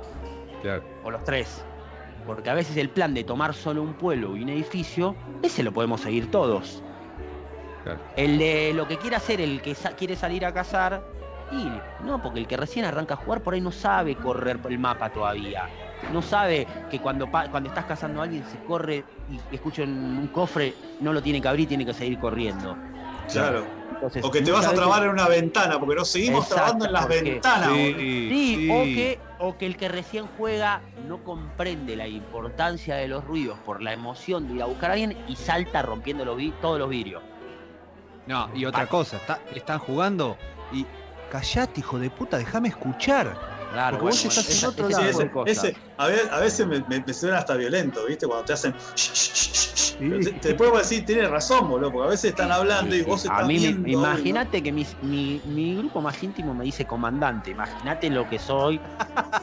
[1.02, 1.64] O los tres.
[2.26, 5.72] Porque a veces el plan de tomar solo un pueblo y un edificio ese lo
[5.72, 6.82] podemos seguir todos.
[8.16, 11.04] El de lo que quiere hacer el que quiere salir a cazar
[12.04, 14.78] no, porque el que recién arranca a jugar por ahí no sabe correr por el
[14.78, 15.68] mapa todavía.
[16.12, 20.74] No sabe que cuando, cuando estás cazando a alguien se corre y escucha un cofre,
[21.00, 22.76] no lo tiene que abrir, tiene que seguir corriendo.
[23.30, 23.64] Claro.
[24.22, 27.08] o que te vas a trabar en una ventana, porque nos seguimos trabando en las
[27.08, 27.70] ventanas.
[27.72, 33.24] Sí, O, que, o que el que recién juega no comprende la importancia de los
[33.24, 36.78] ruidos por la emoción de ir a buscar a alguien y salta rompiendo los, todos
[36.78, 37.22] los vidrios.
[38.26, 39.20] No, y otra cosa,
[39.54, 40.36] están jugando
[40.72, 40.86] y
[41.34, 43.36] callate, hijo de puta, déjame escuchar.
[43.72, 45.44] Claro, Porque vos estás en otro lado.
[45.46, 48.28] Ese, a, veces, me, suena hasta violento, ¿viste?
[48.28, 48.72] Cuando te hacen.
[50.40, 53.42] Te, puedo decir, tienes razón, boludo, porque a veces están hablando y vos estás.
[53.42, 57.50] A mí, imagínate que mi, mi, grupo más íntimo me dice comandante.
[57.50, 58.80] Imagínate lo que soy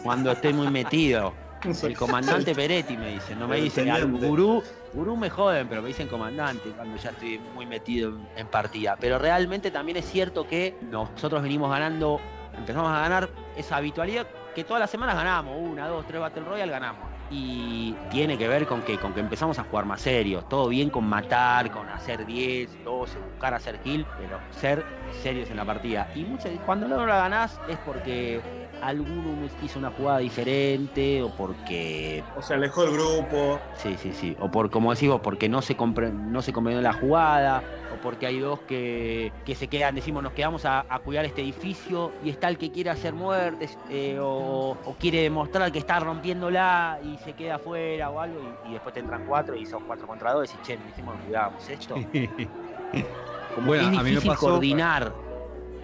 [0.01, 1.33] cuando estoy muy metido.
[1.83, 5.89] El comandante Peretti me dice, no me dicen al gurú, gurú me joden, pero me
[5.89, 8.97] dicen comandante cuando ya estoy muy metido en, partida.
[8.99, 12.19] Pero realmente también es cierto que nosotros venimos ganando,
[12.57, 16.71] empezamos a ganar esa habitualidad que todas las semanas ganamos, una, dos, tres Battle Royale
[16.71, 17.09] ganamos.
[17.33, 20.89] Y tiene que ver con que, con que empezamos a jugar más serios, todo bien
[20.89, 24.85] con matar, con hacer 10, 12, buscar hacer kill, pero ser
[25.23, 26.11] serios en la partida.
[26.13, 32.23] Y muchas, cuando no la ganás es porque alguno hizo una jugada diferente o porque.
[32.35, 33.59] O se alejó el grupo.
[33.77, 34.35] Sí, sí, sí.
[34.39, 37.63] O por, como decimos, porque no se, no se comprendió la jugada,
[37.93, 42.29] o porque hay dos que, se quedan, decimos, nos quedamos a, cuidar este edificio y
[42.29, 47.33] está el que quiere hacer muertes eh, o, quiere demostrar que está rompiéndola y se
[47.33, 50.57] queda afuera o algo y, después te entran cuatro y son cuatro contra dos y
[50.65, 51.95] che, me decimos, cuidábamos esto.
[53.55, 55.13] Como bueno, es difícil coordinar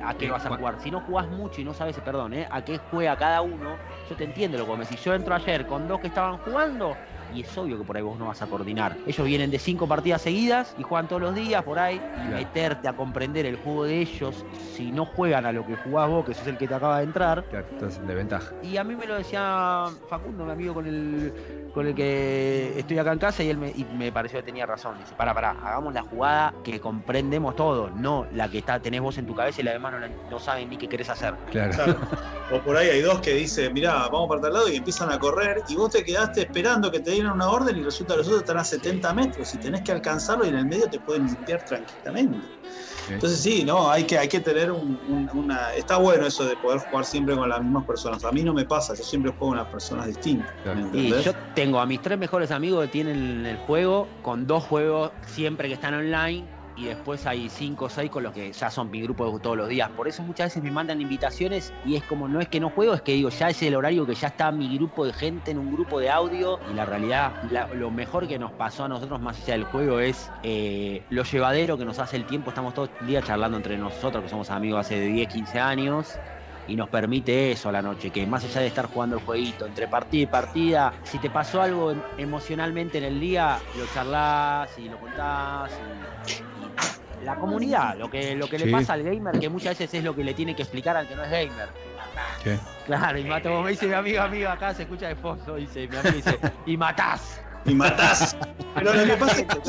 [0.03, 0.79] a qué vas a jugar.
[0.81, 2.47] Si no jugás mucho y no sabes, perdón, ¿eh?
[2.49, 3.77] a qué juega cada uno,
[4.09, 6.95] yo te entiendo lo que me Si yo entro ayer con dos que estaban jugando,
[7.33, 8.95] y es obvio que por ahí vos no vas a coordinar.
[9.05, 12.87] Ellos vienen de cinco partidas seguidas y juegan todos los días por ahí, y meterte
[12.87, 16.33] a comprender el juego de ellos, si no juegan a lo que jugás vos, que
[16.33, 17.43] sos el que te acaba de entrar.
[17.49, 18.53] Claro, estás de ventaja.
[18.63, 21.33] Y a mí me lo decía Facundo, mi amigo con el
[21.77, 24.97] con el que estoy acá en casa y él me, pareció que tenía razón.
[24.97, 29.15] Dice, para, para, hagamos la jugada que comprendemos todo, no la que está, tenés vos
[29.19, 29.93] en tu cabeza y la demás
[30.31, 31.35] no, saben ni qué querés hacer.
[31.51, 31.95] Claro.
[32.49, 35.19] O por ahí hay dos que dicen, mirá, vamos para tal lado y empiezan a
[35.19, 38.27] correr y vos te quedaste esperando que te dieran una orden y resulta que los
[38.27, 41.25] otros están a 70 metros y tenés que alcanzarlo y en el medio te pueden
[41.25, 42.39] limpiar tranquilamente.
[43.15, 45.73] Entonces sí, no, hay que, hay que tener un- un- una...
[45.73, 48.23] Está bueno eso de poder jugar siempre con las mismas personas.
[48.25, 50.53] A mí no me pasa, yo siempre juego con las personas distintas.
[50.63, 54.63] ¿me Y yo tengo a mis tres mejores amigos que tienen el juego, con dos
[54.63, 58.69] juegos siempre que están online, y después hay cinco o seis con los que ya
[58.69, 59.89] son mi grupo todos los días.
[59.91, 62.93] Por eso muchas veces me mandan invitaciones y es como, no es que no juego,
[62.93, 65.57] es que digo, ya es el horario que ya está mi grupo de gente en
[65.57, 67.33] un grupo de audio, y la realidad,
[67.73, 71.77] lo mejor que nos pasó a nosotros más allá del juego es eh, lo llevadero
[71.77, 72.49] que nos hace el tiempo.
[72.49, 76.19] Estamos todo el día charlando entre nosotros, que somos amigos hace 10, 15 años
[76.67, 79.65] y nos permite eso a la noche, que más allá de estar jugando el jueguito
[79.65, 84.77] entre partida y partida, si te pasó algo em- emocionalmente en el día, lo charlas
[84.77, 85.71] y lo contás.
[86.57, 88.65] Y, y la comunidad, lo que, lo que Sí.
[88.65, 91.07] le pasa al gamer, que muchas veces es lo que le tiene que explicar al
[91.07, 91.69] que no es gamer.
[92.43, 92.59] ¿Qué?
[92.85, 95.87] Claro, y mato, como me dice mi amigo, amigo, acá se escucha de fondo, dice,
[95.87, 97.41] mi amigo dice, y matás.
[97.65, 98.35] Y matás.
[98.75, 99.59] Pero lo que pasa es que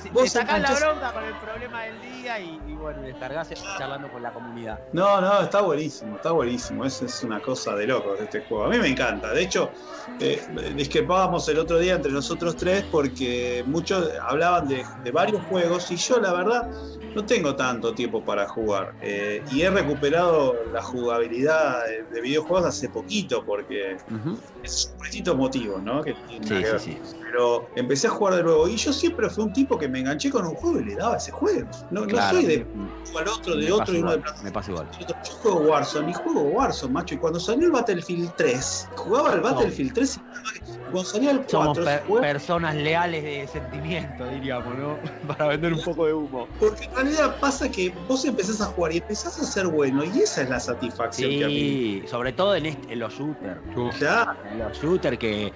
[0.00, 4.08] te Vos sacás la bronca con el problema del día y, y bueno, descargás charlando
[4.10, 4.78] con la comunidad.
[4.92, 6.84] No, no, está buenísimo, está buenísimo.
[6.84, 8.64] Es, es una cosa de locos este juego.
[8.64, 9.32] A mí me encanta.
[9.32, 9.72] De hecho,
[10.20, 10.40] eh,
[10.74, 15.96] discrepábamos el otro día entre nosotros tres porque muchos hablaban de, de varios juegos y
[15.96, 16.70] yo, la verdad,
[17.14, 18.94] no tengo tanto tiempo para jugar.
[19.02, 23.96] Eh, y he recuperado la jugabilidad de, de videojuegos hace poquito porque
[24.62, 26.02] es distintos motivos, ¿no?
[26.02, 26.91] Que Sí, nada que sí, ver.
[27.24, 30.30] Pero empecé a jugar de nuevo y yo siempre fui un tipo que me enganché
[30.30, 31.68] con un juego y le daba ese juego.
[31.90, 34.42] No, no soy de me- jugar otro, de otro y uno de igual, plata.
[34.42, 34.88] me pasa igual.
[34.98, 35.06] Yo
[35.40, 37.14] juego Warzone y juego Warzone, macho.
[37.14, 40.20] Y cuando salió el Battlefield 3, jugaba el Battlefield 3 y
[40.90, 45.00] cuando salía el 4, Somos per- jugaba- personas leales de sentimiento, diríamos, ¿no?
[45.26, 46.48] Para vender un poco de humo.
[46.58, 50.20] porque en realidad pasa que vos empezás a jugar y empezás a ser bueno y
[50.20, 51.54] esa es la satisfacción que a mí.
[51.54, 53.60] Sí, sobre todo en, este- en los shooters.
[53.98, 55.52] Claro, En los shooters que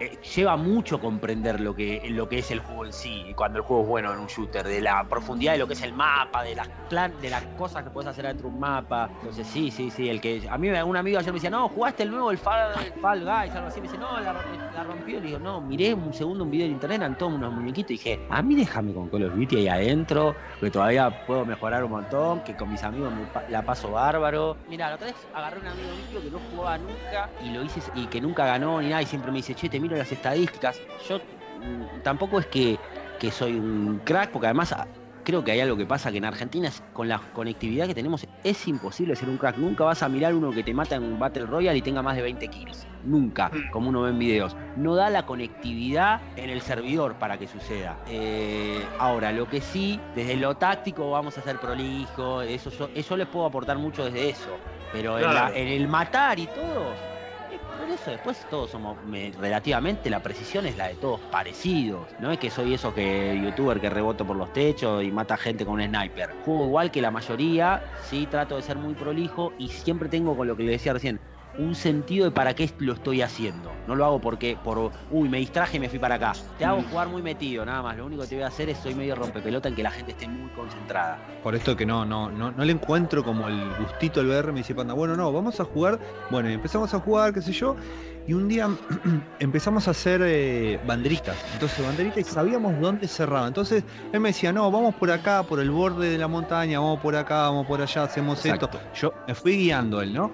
[0.00, 3.64] eh, lleva mucho comprender lo que, lo que es el juego en sí, cuando el
[3.64, 6.42] juego es bueno en un shooter, de la profundidad de lo que es el mapa,
[6.42, 9.10] de las plan, de las cosas que puedes hacer dentro de un mapa.
[9.20, 12.04] Entonces sí, sí, sí, el que a mí un amigo ayer me decía, no, jugaste
[12.04, 14.32] el nuevo, el Fall, el Fall Guys, algo así, me dice, no, la,
[14.74, 17.90] la rompió, le digo, no, miré un segundo un video de internet, eran unos muñequitos,
[17.90, 21.84] y dije, a mí déjame con Call of Duty ahí adentro, que todavía puedo mejorar
[21.84, 24.56] un montón, que con mis amigos me la paso bárbaro.
[24.68, 27.80] Mira, la otra vez agarré un amigo mío que no jugaba nunca y lo hice
[27.94, 30.80] y que nunca ganó ni nada y siempre me dice, che, te miro las estadísticas.
[31.08, 32.78] Yo mm, tampoco es que,
[33.18, 34.86] que soy un crack, porque además ah,
[35.24, 38.26] creo que hay algo que pasa que en Argentina es- con la conectividad que tenemos
[38.44, 39.56] es imposible ser un crack.
[39.58, 42.16] Nunca vas a mirar uno que te mata en un Battle Royale y tenga más
[42.16, 42.86] de 20 kills.
[43.02, 44.56] Nunca, como uno ve en videos.
[44.76, 47.98] No da la conectividad en el servidor para que suceda.
[48.06, 53.16] Eh, ahora, lo que sí, desde lo táctico vamos a ser prolijo, eso yo, eso
[53.16, 54.56] les puedo aportar mucho desde eso.
[54.92, 55.54] Pero en, la- Claro.
[55.56, 56.94] en el matar y todo,
[57.90, 62.14] eso después todos somos me- relativamente la precisión es la de todos parecidos.
[62.18, 65.64] No es que soy esos que youtuber que reboto por los techos y mata gente
[65.64, 66.30] con un sniper.
[66.44, 70.46] Juego igual que la mayoría, sí trato de ser muy prolijo y siempre tengo con
[70.48, 71.20] lo que le decía recién
[71.58, 73.72] un sentido de para qué lo estoy haciendo.
[73.86, 76.32] No lo hago porque por uy, me distraje y me fui para acá.
[76.58, 77.96] Te hago jugar muy metido, nada más.
[77.96, 80.12] Lo único que te voy a hacer es soy medio rompepelota en que la gente
[80.12, 81.18] esté muy concentrada.
[81.42, 84.60] Por esto que no, no, no, no le encuentro como el gustito al VR, me
[84.60, 85.98] dice Panda, bueno, no, vamos a jugar.
[86.30, 87.76] Bueno, empezamos a jugar, qué sé yo,
[88.26, 88.68] y un día
[89.40, 91.36] empezamos a hacer eh, banderitas.
[91.54, 93.48] Entonces, banderitas y sabíamos dónde cerraba.
[93.48, 93.82] Entonces,
[94.12, 97.16] él me decía, no, vamos por acá, por el borde de la montaña, vamos por
[97.16, 98.66] acá, vamos por allá, hacemos Exacto.
[98.72, 98.80] esto.
[98.94, 100.30] Yo me fui guiando él, ¿no?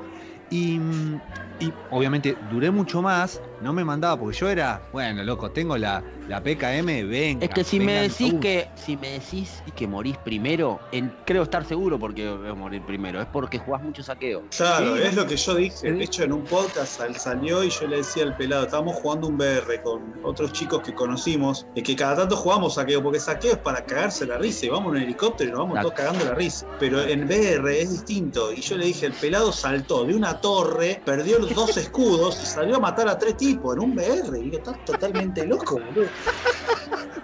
[0.51, 1.21] Y, mm,
[1.59, 6.05] y obviamente duré mucho más, no me mandaba porque yo era, bueno, loco, tengo la,
[6.29, 7.45] la PKM, venga.
[7.47, 11.43] Es que si me decís uh, que si me decís que morís primero, en- creo
[11.45, 14.45] estar seguro porque voy a morir primero, es porque jugás mucho saqueo.
[14.57, 15.77] claro, Sí, es lo que yo dije.
[15.77, 15.91] sí.
[15.91, 19.29] De hecho, en un podcast sal- salió y yo le decía al pelado, estábamos jugando
[19.29, 23.53] un VR con otros chicos que conocimos, y que cada tanto jugamos saqueo, porque saqueo
[23.53, 26.25] es para cagarse la risa, y vamos en un helicóptero y nos vamos todos cagando
[26.25, 26.67] la risa.
[26.79, 31.03] Pero en VR es distinto, y yo le dije, el pelado saltó de una torre,
[31.05, 34.41] perdió dos escudos y salió a matar a tres tipos en un VR.
[34.41, 36.09] Y estás totalmente loco, boludo.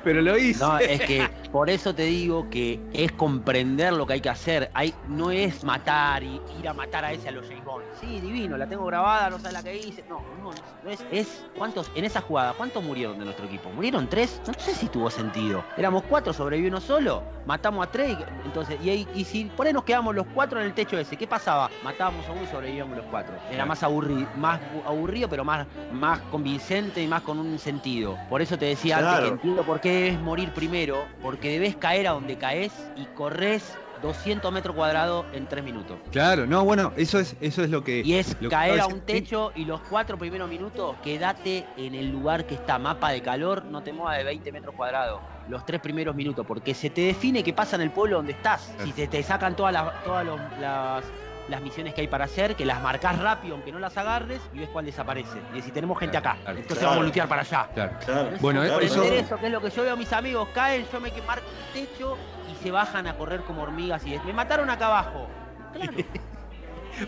[0.05, 0.59] Pero lo hice.
[0.65, 4.71] No, es que por eso te digo que es comprender lo que hay que hacer.
[4.75, 7.85] Hay, no es matar y ir a matar a ese a los James Bond.
[8.01, 10.05] Sí, divino, la tengo grabada, no sé la que hice.
[10.09, 10.51] No, no,
[10.83, 13.71] no es, es cuántos, en esa jugada, ¿cuántos murieron de nuestro equipo?
[13.71, 14.41] ¿Murieron tres?
[14.47, 15.65] No sé si tuvo sentido.
[15.77, 19.67] Éramos cuatro, sobrevivió uno solo, matamos a tres, y- entonces, y, ahí- y si por
[19.67, 21.71] ahí nos quedamos los cuatro en el techo ese, ¿qué pasaba?
[21.85, 23.39] Matábamos a uno y sobrevivíamos los cuatro.
[23.51, 28.19] Era más aburrido, más bu- aburrido, pero más, más convincente y más con un sentido.
[28.29, 32.09] Por eso te decía antes que entiendo por qué es morir primero, porque debes caer
[32.09, 35.97] a donde caes y corres 200 metros cuadrados en 3 minutos.
[36.11, 38.01] Claro, no, bueno, eso es, eso es lo que.
[38.05, 41.95] Y es lo que caer a un techo y los cuatro primeros minutos, quédate en
[41.95, 45.21] el lugar que está, mapa de calor, no te muevas de 20 metros cuadrados.
[45.49, 48.73] Los tres primeros minutos, porque se te define qué pasa en el pueblo donde estás.
[48.83, 51.05] Si se te sacan todas las, todas los- las,
[51.49, 54.59] las misiones que hay para hacer, que las marcas rápido aunque no las agarres y
[54.61, 55.41] ves cuál desaparece.
[55.55, 56.59] Y si tenemos gente Claro, acá, claro.
[56.59, 56.91] entonces Claro.
[56.91, 57.69] vamos a lutear para allá.
[57.75, 58.31] Claro.
[58.41, 60.87] Bueno, es eso- comprender eso, que es lo que yo veo a mis amigos, caen,
[60.93, 62.17] yo me que marco el techo
[62.51, 65.27] y se bajan a correr como hormigas y es, me mataron acá abajo.
[65.73, 65.93] Claro.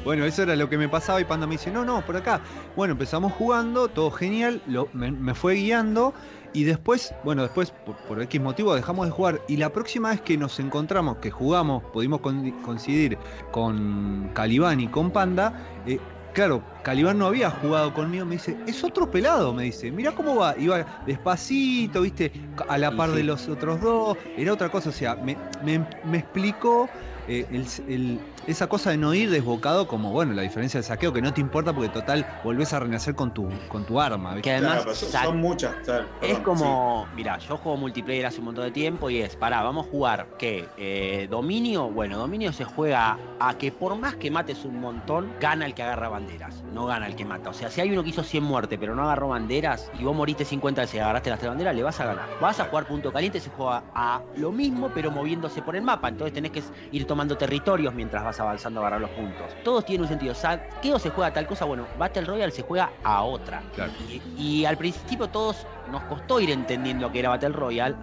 [0.03, 2.43] Bueno, eso era lo que me pasaba y Panda me dice, no, no, por acá.
[2.75, 6.15] Bueno, empezamos jugando, todo genial, lo- me, me fue guiando
[6.53, 10.21] y después, bueno, después por, por X motivo dejamos de jugar y la próxima vez
[10.21, 13.19] que nos encontramos, que jugamos, pudimos con- coincidir
[13.51, 15.53] con Calibán y con Panda,
[15.87, 15.99] eh,
[16.33, 20.37] claro, Calibán no había jugado conmigo, me dice, es otro pelado, me dice, mira cómo
[20.37, 22.33] va, iba despacito, viste,
[22.69, 23.27] a la par de sí.
[23.27, 26.91] los otros dos, era otra cosa, o sea, me, me- me explicó
[27.27, 31.13] eh, el- el- esa cosa de no ir desbocado como, bueno, la diferencia del saqueo,
[31.13, 34.35] que no te importa porque total volvés a renacer con tu, con tu arma.
[34.35, 34.43] ¿viste?
[34.51, 35.75] Que además Claro, son, muchas.
[35.85, 39.63] claro, Es como, mira, yo juego multiplayer hace un montón de tiempo y es, pará,
[39.63, 40.69] vamos a jugar, ¿qué?
[40.77, 45.67] Eh, dominio, bueno, dominio se juega a que por más que mates un montón, gana
[45.67, 47.51] el que agarra banderas, no gana el que mata.
[47.51, 50.15] O sea, si hay uno que hizo 100 muertes pero no agarró banderas y vos
[50.15, 52.29] moriste 50 veces y agarraste las tres banderas, le vas a ganar.
[52.41, 56.09] Vas a jugar punto caliente, se juega a lo mismo pero moviéndose por el mapa,
[56.09, 59.53] entonces tenés que ir tomando territorios mientras vas avanzando a agarrar los puntos.
[59.65, 60.35] Todos tienen un sentido.
[60.35, 63.63] Saqueo se juega a tal cosa, bueno, Battle Royale se juega a otra.
[63.75, 63.93] Claro.
[64.09, 67.95] Y, y al principio todos nos costó ir entendiendo que era Battle Royale.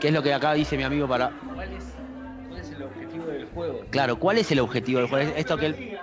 [0.00, 1.30] ¿Qué es lo que acá dice mi amigo para.
[1.54, 1.84] ¿Cuál es,
[2.48, 3.80] cuál es el objetivo del juego?
[3.90, 5.32] Claro, ¿cuál es el objetivo del juego?
[5.36, 5.98] Esto que él.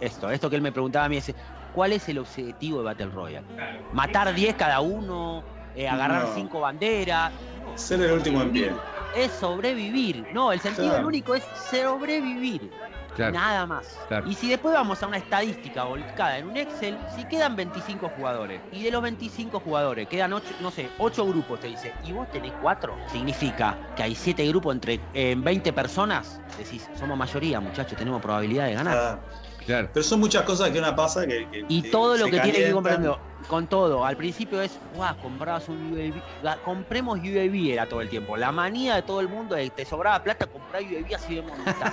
[0.00, 1.32] esto, esto que él me preguntaba a mí es.
[1.72, 3.46] ¿Cuál es el objetivo de Battle Royale?
[3.92, 5.42] ¿Matar 10 cada uno?
[5.74, 6.34] Eh, ¿Agarrar No.
[6.34, 7.32] 5 banderas?
[7.76, 7.86] sí.
[7.86, 8.72] Ser el último en pie.
[9.14, 10.26] Es sobrevivir.
[10.32, 11.00] No, el sentido Claro.
[11.00, 12.70] el único es sobrevivir.
[13.14, 13.32] Claro.
[13.34, 13.98] Nada más.
[14.08, 14.26] Claro.
[14.26, 18.62] Y si después vamos a una estadística volcada en un Excel, si quedan 25 jugadores
[18.70, 22.30] y de los 25 jugadores quedan 8, no sé, 8 grupos, te dice, y vos
[22.30, 26.40] tenés 4, significa que hay 7 grupos entre eh, 20 personas.
[26.56, 29.20] Decís, somos mayoría, muchachos, tenemos probabilidad de ganar.
[29.66, 29.90] Claro.
[29.92, 31.46] pero son muchas cosas que una pasa que.
[31.50, 34.04] que- Y que todo lo que tiene que comprando, con todo.
[34.04, 38.36] Al principio es, guau, comprabas un UAV, compremos UAV era todo el tiempo.
[38.36, 41.92] La manía de todo el mundo es, te sobraba plata, comprar UAV así dónde está.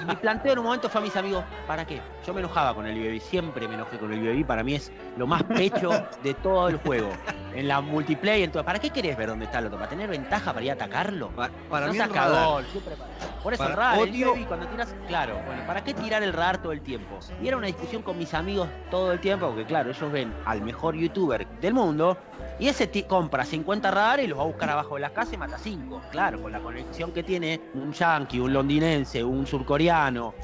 [0.00, 2.00] Y mi planteo en un momento fue a mis amigos, ¿para qué?
[2.26, 4.90] Yo me enojaba con el UAV, siempre me enojé con el UAV, para mí es
[5.16, 5.90] lo más pecho
[6.22, 7.10] de todo el juego.
[7.54, 9.76] En la multiplayer, entonces, ¿para qué querés ver dónde está el otro?
[9.78, 11.30] ¿Para tener ventaja para ir a atacarlo?
[11.30, 12.46] Pa- Para no mí el saca radar.
[12.46, 13.10] gol, siempre para-
[13.42, 16.22] Por eso Para- el radar, el odio- UAV, cuando tiras, claro, bueno, ¿para qué tirar
[16.22, 17.18] el radar todo el tiempo?
[17.42, 20.62] Y era una discusión con mis amigos todo el tiempo, porque claro, ellos ven al
[20.70, 22.16] mejor youtuber del mundo
[22.60, 25.36] y ese compra 50 radares y los va a buscar abajo de las casas y
[25.36, 26.02] mata 5.
[26.12, 30.34] Claro, con la conexión que tiene un yankee, un londinense, un surcoreano.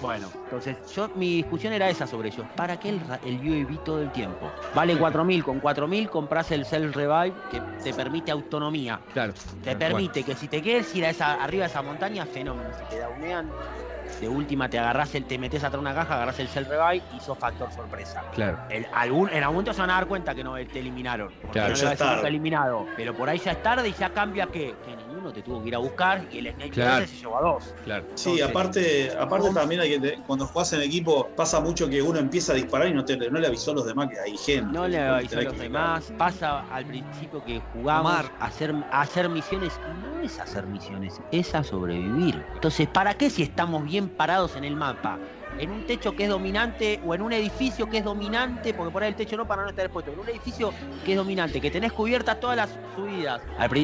[0.00, 2.46] Bueno, entonces yo mi discusión era esa sobre ellos.
[2.56, 4.52] ¿Para qué el, el UAV todo el tiempo?
[4.74, 9.00] Vale 4.000, con 4.000 compras el Self Revive que te permite autonomía.
[9.12, 9.32] Claro.
[9.62, 12.70] Te permite que si te quieres ir a esa, arriba de esa montaña, fenómeno.
[12.78, 13.50] Si te daunean,
[14.20, 17.04] de última te agarras el, te metes atrás de una caja, agarras el Cell Revive
[17.12, 18.22] y sos factor sorpresa.
[18.32, 18.58] Claro.
[18.70, 21.28] El, algún, en algún momento se van a dar cuenta que no te eliminaron.
[21.40, 22.28] Porque Claro, no le ya tarde.
[22.28, 22.86] eliminado.
[22.96, 25.68] Pero por ahí ya es tarde y ya cambia que, que ninguno te tuvo que
[25.68, 27.06] ir a buscar y el Snake Claro.
[27.06, 27.74] se llevó a dos.
[27.84, 28.06] Claro.
[28.14, 32.18] Sí, aparte, aparte también hay que te- cuando jugás en equipo pasa mucho que uno
[32.18, 34.72] empieza a disparar y no, te, no le avisó a los demás que hay gente.
[34.72, 36.12] No le avisó a los demás.
[36.16, 38.30] Pasa al principio que jugamos Omar.
[38.40, 39.80] a hacer, a hacer misiones.
[39.86, 42.44] y No es hacer misiones, es a sobrevivir.
[42.54, 45.18] Entonces, ¿para qué si estamos bien parados en el mapa?
[45.58, 49.02] En un techo que es dominante o en un edificio que es dominante, porque por
[49.02, 50.72] ahí el techo no para no estar expuesto, en un edificio
[51.04, 53.40] que es dominante, que tenés cubiertas todas las subidas.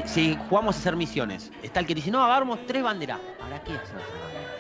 [0.06, 3.20] Si jugamos a hacer misiones, está el que dice, no, agarramos tres banderas.
[3.38, 3.96] ¿Para qué hacer?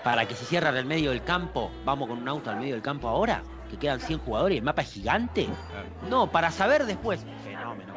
[0.04, 1.70] ¿Para que se cierre en el medio del campo?
[1.84, 3.42] ¿Vamos con un auto al medio del campo ahora?
[3.68, 5.48] ¿Que quedan 100 jugadores y el mapa es gigante?
[6.08, 7.24] No, para saber después.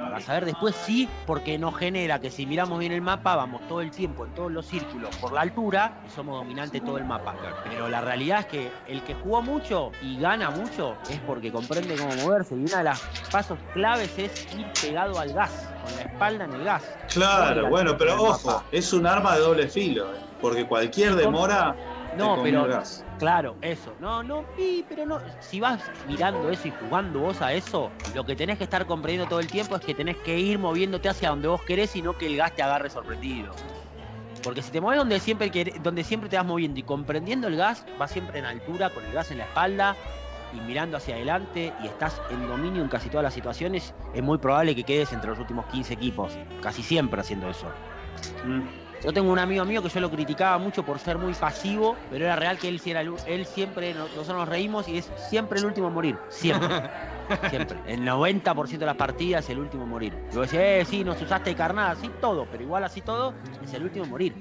[0.03, 3.81] Para saber después sí, porque nos genera que si miramos bien el mapa, vamos todo
[3.81, 7.33] el tiempo en todos los círculos por la altura y somos dominantes todo el mapa.
[7.63, 11.95] Pero la realidad es que el que jugó mucho y gana mucho es porque comprende
[11.95, 12.55] cómo moverse.
[12.55, 12.99] Y uno de los
[13.31, 16.83] pasos claves es ir pegado al gas, con la espalda en el gas.
[17.07, 21.75] Claro, bueno, pero ojo, es un arma de doble filo, eh, porque cualquier demora
[22.17, 23.05] No, pero gas.
[23.19, 23.95] Claro, eso.
[23.99, 25.19] No, no, sí, pero no.
[25.39, 29.27] Si vas mirando eso y jugando vos a eso, lo que tenés que estar comprendiendo
[29.27, 32.17] todo el tiempo es que tenés que ir moviéndote hacia donde vos querés y no
[32.17, 33.53] que el gas te agarre sorprendido.
[34.43, 37.55] Porque si te mueves donde siempre, querés- donde siempre te vas moviendo y comprendiendo el
[37.55, 39.95] gas, vas siempre en altura, con el gas en la espalda
[40.53, 44.37] y mirando hacia adelante y estás en dominio en casi todas las situaciones, es muy
[44.37, 46.37] probable que quedes entre los últimos 15 equipos.
[46.61, 47.67] Casi siempre haciendo eso.
[48.45, 48.82] Mm.
[49.03, 52.23] Yo tengo un amigo mío que yo lo criticaba mucho por ser muy pasivo, pero
[52.23, 55.89] era real que él, siempre, no- nosotros nos reímos y es siempre el último a
[55.89, 56.17] morir.
[56.29, 56.69] Siempre.
[57.49, 57.79] Siempre.
[57.87, 60.13] El 90% de las partidas es el último a morir.
[60.33, 63.73] Yo decía, eh, sí, nos usaste de carnada, así todo, pero igual así todo, es
[63.73, 64.35] el último a morir.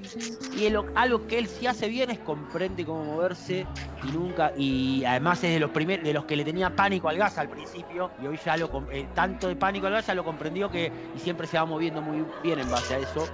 [0.55, 3.65] Y el- algo que él sí hace bien es comprende cómo moverse
[4.03, 7.17] y nunca, y además es de los primeros, de los que le tenía pánico al
[7.17, 10.23] gas al principio, y hoy ya lo, eh, tanto de pánico al gas ya lo
[10.25, 13.25] comprendió que, y siempre se va moviendo muy bien en base a eso.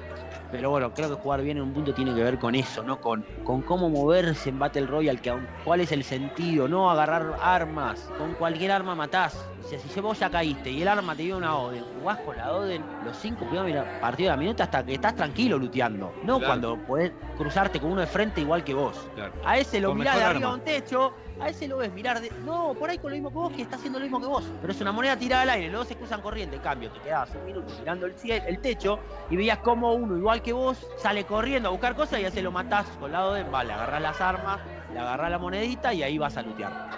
[0.52, 3.00] Pero bueno, creo que jugar bien en un punto tiene que ver con eso, ¿no?
[3.00, 5.34] Con, con cómo moverse en Battle Royale, que
[5.64, 9.38] cuál es el sentido, no agarrar armas, con cualquier arma matás.
[9.64, 12.36] O sea, si vos ya caíste y el arma te dio una Oden, jugás con
[12.38, 16.12] la Oden los cinco primeros partidos de la minuta hasta que estás tranquilo luteando.
[16.24, 16.46] No Claro.
[16.48, 19.08] cuando podés cruzarte con uno de frente igual que vos.
[19.14, 19.34] Claro.
[19.46, 22.22] A ese lo Con mirás de arriba a un techo, a ese lo ves mirar
[22.22, 22.32] de.
[22.46, 24.44] No, por ahí con lo mismo que vos, que está haciendo lo mismo que vos.
[24.62, 26.58] Pero es una moneda tirada al aire, luego se cruzan corriente.
[26.58, 28.16] En cambio, te quedabas un minuto mirando el,
[28.48, 32.24] el techo y veías como uno, igual que vos, sale corriendo a buscar cosas y
[32.24, 33.44] ya se lo matás con lado de.
[33.44, 34.60] Vale, agarrás las armas,
[34.94, 36.90] le agarrás la monedita y ahí vas a lutear.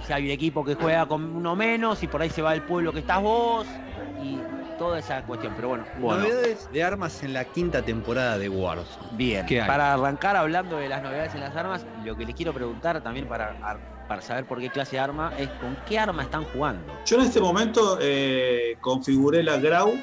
[0.00, 2.54] Y ya hay un equipo que juega con uno menos y por ahí se va
[2.54, 3.66] el pueblo que estás vos
[4.78, 5.52] toda esa cuestión.
[5.56, 6.22] Pero bueno, bueno.
[6.22, 9.08] Novedades de armas en la quinta temporada de Warzone.
[9.12, 13.02] Bien, para arrancar hablando de las novedades en las armas, lo que les quiero preguntar
[13.02, 13.54] también para,
[14.08, 16.92] para saber por qué clase de arma es con qué arma están jugando.
[17.04, 19.94] Yo en este momento eh, configuré la Grau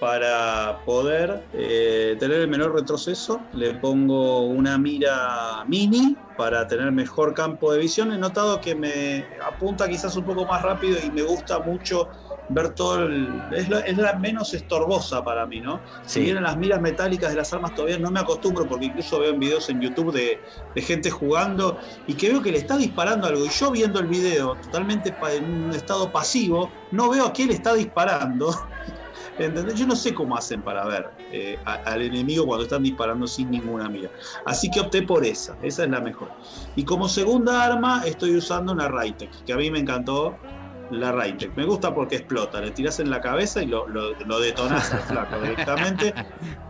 [0.00, 3.40] para poder eh, tener el menor retroceso.
[3.52, 8.12] Le pongo una mira mini para tener mejor campo de visión.
[8.12, 12.08] He notado que me apunta quizás un poco más rápido y me gusta mucho
[12.48, 13.44] ver todo el...
[13.50, 15.82] Es la, es la menos estorbosa para mí, ¿no?
[16.02, 19.18] Si bien en las miras metálicas de las armas todavía no me acostumbro porque incluso
[19.18, 20.42] veo en videos en YouTube de,
[20.74, 24.06] de gente jugando y que veo que le está disparando algo y yo viendo el
[24.08, 28.54] video totalmente en un estado pasivo, no veo a quién le está disparando.
[29.36, 29.74] ¿Entendés?
[29.74, 33.50] Yo no sé cómo hacen para ver eh, a- al enemigo cuando están disparando sin
[33.50, 34.10] ninguna mira.
[34.44, 36.34] Así que opté por esa, esa es la mejor.
[36.74, 40.42] Y como segunda arma estoy usando una Raytec, que a mí me encantó
[40.90, 41.56] la Raytec.
[41.56, 45.40] Me gusta porque explota, le tirás en la cabeza y lo, lo, detonás al flaco
[45.40, 46.14] directamente,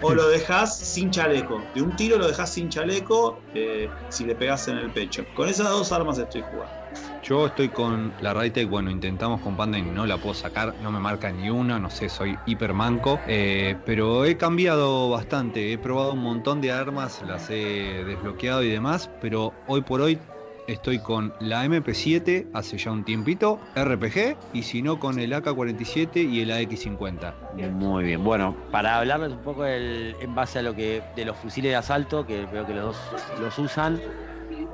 [0.00, 1.62] o lo dejás sin chaleco.
[1.74, 5.24] De un tiro lo dejás sin chaleco eh, si le pegás en el pecho.
[5.34, 6.86] Con esas dos armas estoy jugando.
[7.22, 10.92] Yo estoy con la Raytec, bueno, intentamos con Panda y no la puedo sacar, no
[10.92, 15.78] me marca ni una, no sé, soy hiper manco, eh, pero he cambiado bastante, he
[15.78, 20.18] probado un montón de armas, las he desbloqueado y demás, pero hoy por hoy
[20.66, 26.28] estoy con la MP7 hace ya un tiempito, RPG, y si no con el AK-47
[26.28, 27.34] y el AX-50.
[27.72, 31.36] Muy bien, bueno, para hablarles un poco del- en base a lo que de los
[31.36, 34.00] fusiles de asalto, que veo que los dos los usan,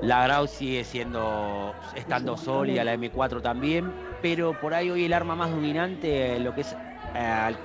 [0.01, 5.36] la Grau sigue siendo, estando sólida, la M4 también, pero por ahí hoy el arma
[5.36, 6.76] más dominante, lo que es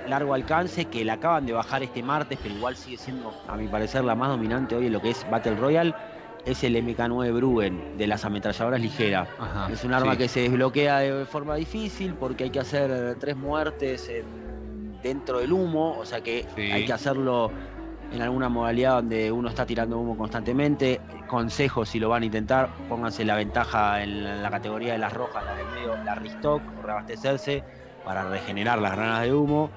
[0.05, 3.67] largo alcance, que la acaban de bajar este martes, pero igual sigue siendo, a mi
[3.67, 5.93] parecer, la más dominante hoy en lo que es Battle Royale,
[6.47, 9.27] es el MK9 Bruen de las ametralladoras ligeras.
[9.37, 10.17] Ajá, Es un arma sí.
[10.19, 15.51] que se desbloquea de forma difícil porque hay que hacer tres muertes en- dentro del
[15.53, 16.61] humo, o sea que Sí.
[16.71, 17.51] hay que hacerlo
[18.11, 21.01] en alguna modalidad donde uno está tirando humo constantemente.
[21.27, 25.43] Consejo si lo van a intentar, pónganse la ventaja en la categoría de las rojas,
[25.43, 27.63] la del medio, la restock o reabastecerse
[28.05, 29.69] para regenerar las granas de humo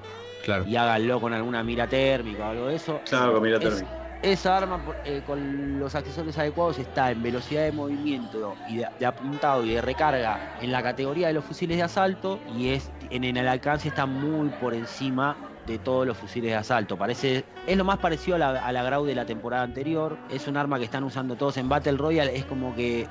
[0.44, 0.64] Claro.
[0.64, 3.00] y háganlo con alguna mira térmica o algo de eso.
[3.08, 3.84] Claro, mira, Es-
[4.22, 9.64] esa arma eh, con los accesorios adecuados está en velocidad de movimiento y de, apuntado
[9.64, 13.36] y de recarga en la categoría de los fusiles de asalto y es en, en
[13.36, 16.96] el alcance está muy por encima de todos los fusiles de asalto.
[16.96, 20.18] Parece, es lo más parecido a la, a la Grau de la temporada anterior.
[20.30, 22.36] Es un arma que están usando todos en Battle Royale.
[22.36, 23.06] Es como que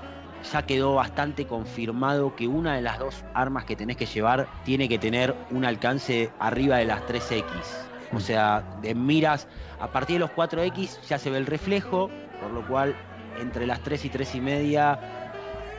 [0.51, 4.89] ya quedó bastante confirmado que una de las dos armas que tenés que llevar tiene
[4.89, 7.88] que tener un alcance arriba de las 3X.
[8.13, 9.47] O sea, de miras
[9.79, 12.09] a partir de los 4X ya se ve el reflejo,
[12.41, 12.95] por lo cual
[13.37, 14.99] entre las 3 y 3 y media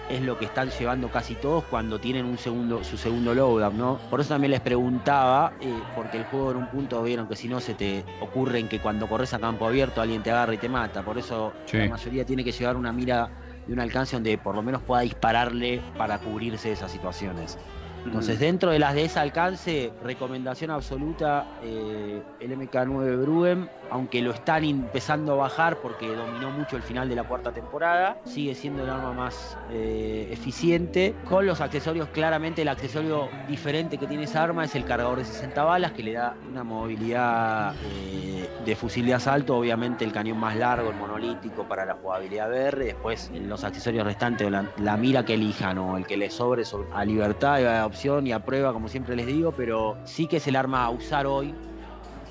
[0.08, 3.98] es lo que están llevando casi todos cuando tienen un segundo, su segundo loadout, ¿no?
[4.10, 7.46] Por eso también les preguntaba, eh, porque el juego en un punto vieron que si
[7.46, 10.58] no se te ocurre en que cuando corres a campo abierto alguien te agarra y
[10.58, 11.04] te mata.
[11.04, 11.76] Por eso Sí.
[11.78, 13.30] la mayoría tiene que llevar una mira
[13.66, 17.56] de un alcance donde por lo menos pueda dispararle para cubrirse de esas situaciones.
[18.04, 24.30] Entonces, dentro de las de ese alcance, recomendación absoluta, eh, el MK9 Bruen, aunque lo
[24.30, 28.84] están empezando a bajar porque dominó mucho el final de la cuarta temporada, sigue siendo
[28.84, 31.14] el arma más eh, eficiente.
[31.24, 35.24] Con los accesorios, claramente el accesorio diferente que tiene esa arma es el cargador de
[35.24, 40.38] 60 balas, que le da una movilidad eh, de fusil de asalto, obviamente el cañón
[40.38, 45.34] más largo, el monolítico para la jugabilidad verde, después los accesorios restantes, la, mira que
[45.34, 48.88] elijan o el que les sobre, sobre- a libertad a opción y a prueba, como
[48.88, 51.54] siempre les digo, pero sí que es el arma a usar hoy.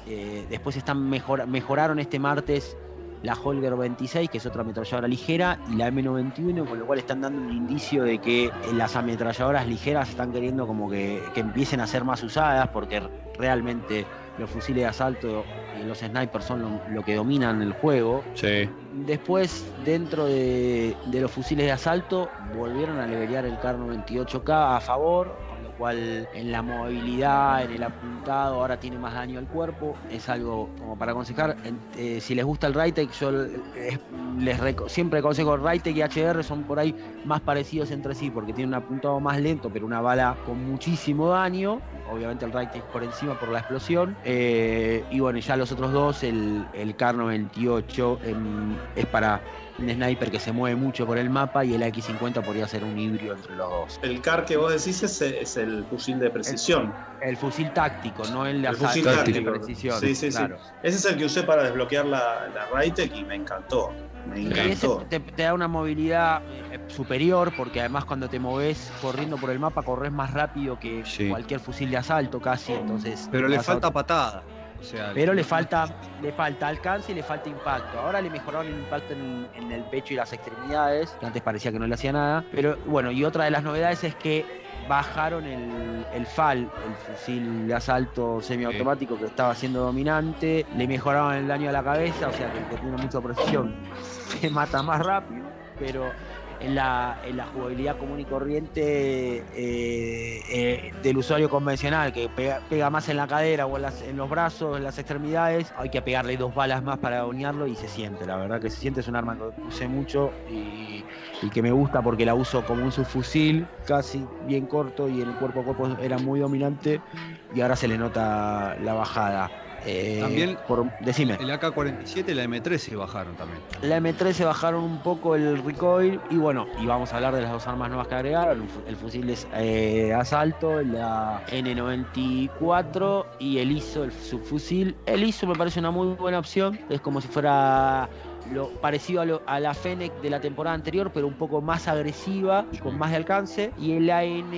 [0.10, 2.76] Eh, después están mejor, mejoraron este martes
[3.22, 7.22] la Holger 26, que es otra ametralladora ligera, y la M91, con lo cual están
[7.22, 11.88] dando un indicio de que las ametralladoras ligeras están queriendo como que, que empiecen a
[11.88, 13.02] ser más usadas, porque
[13.38, 14.06] realmente
[14.38, 15.46] los fusiles de asalto
[15.78, 18.24] y los snipers son lo, lo que dominan el juego.
[18.36, 18.70] Sí.
[19.06, 24.80] Después, dentro de, de los fusiles de asalto, volvieron a levelear el Car 98K a
[24.80, 25.38] favor,
[25.80, 29.96] cual en la movilidad, en el apuntado, ahora tiene más daño al cuerpo.
[30.12, 31.56] Es algo como para aconsejar.
[31.98, 33.32] Eh, si les gusta el Rytec, yo
[33.76, 33.98] eh,
[34.38, 36.94] les siempre aconsejo Rytec y HDR, son por ahí
[37.26, 41.30] más parecidos entre sí, porque tienen un apuntado más lento, pero una bala con muchísimo
[41.30, 41.82] daño.
[42.12, 44.18] Obviamente el Rytec por encima por la explosión.
[44.26, 49.40] Eh, y bueno, ya los otros dos, el, el Car 98 em, es para
[49.80, 52.98] un sniper que se mueve mucho por el mapa y el X50 podría ser un
[52.98, 54.00] híbrido entre los dos.
[54.02, 56.94] El CAR que vos decís es, es el fusil de precisión.
[57.22, 59.52] El fusil táctico, no el de El asalto, fusil táctico.
[59.52, 60.00] de precisión.
[60.00, 60.44] Sí, sí, sí.
[60.84, 63.94] Ese es el que usé para desbloquear la, la Rytec y me encantó.
[64.26, 65.06] Me Y ese encantó.
[65.10, 69.60] te, te da una movilidad eh, superior porque además cuando te moves corriendo por el
[69.60, 71.30] mapa corres más rápido que Sí.
[71.30, 74.44] cualquier fusil de asalto casi, entonces Pero le falta patada.
[74.80, 75.86] O sea, pero le falta
[76.22, 78.00] le falta alcance y le falta impacto.
[78.00, 81.72] Ahora le mejoraron el impacto en, en el pecho y las extremidades, que antes parecía
[81.72, 82.46] que no le hacía nada.
[82.52, 84.46] Pero bueno, y otra de las novedades es que
[84.88, 91.34] bajaron el, el FAL, el fusil de asalto semiautomático que estaba siendo dominante, le mejoraron
[91.36, 94.82] el daño a la cabeza, o sea que el que tiene mucha precisión se mata
[94.82, 96.16] más rápido, pero
[96.60, 102.62] en la, en la jugabilidad común y corriente eh, eh, del usuario convencional, que pega,
[102.68, 105.90] pega más en la cadera o en, las- en los brazos, en las extremidades, hay
[105.90, 109.00] que pegarle dos balas más para unirlo y se siente, la verdad que se siente,
[109.02, 111.06] es un arma que usé mucho y,
[111.40, 115.30] y que me gusta porque la uso como un subfusil, casi bien corto y en
[115.30, 117.04] el cuerpo a cuerpo era muy dominante
[117.50, 119.54] y ahora se le nota la bajada.
[119.86, 121.38] Eh, También- por, decime.
[121.40, 123.62] El AK-47 y la M13 bajaron también.
[123.82, 127.52] La M13 bajaron un poco el recoil y bueno, y vamos a hablar de las
[127.52, 134.04] dos armas nuevas que agregaron, el fusil de eh, asalto, la N94 y el ISO,
[134.04, 134.96] el subfusil.
[135.06, 138.10] El ISO me parece una muy buena opción, es como si fuera
[138.50, 141.88] lo parecido a, lo- a la Fennec de la temporada anterior, pero un poco más
[141.88, 143.74] agresiva con más de alcance.
[143.76, 144.50] Y el AN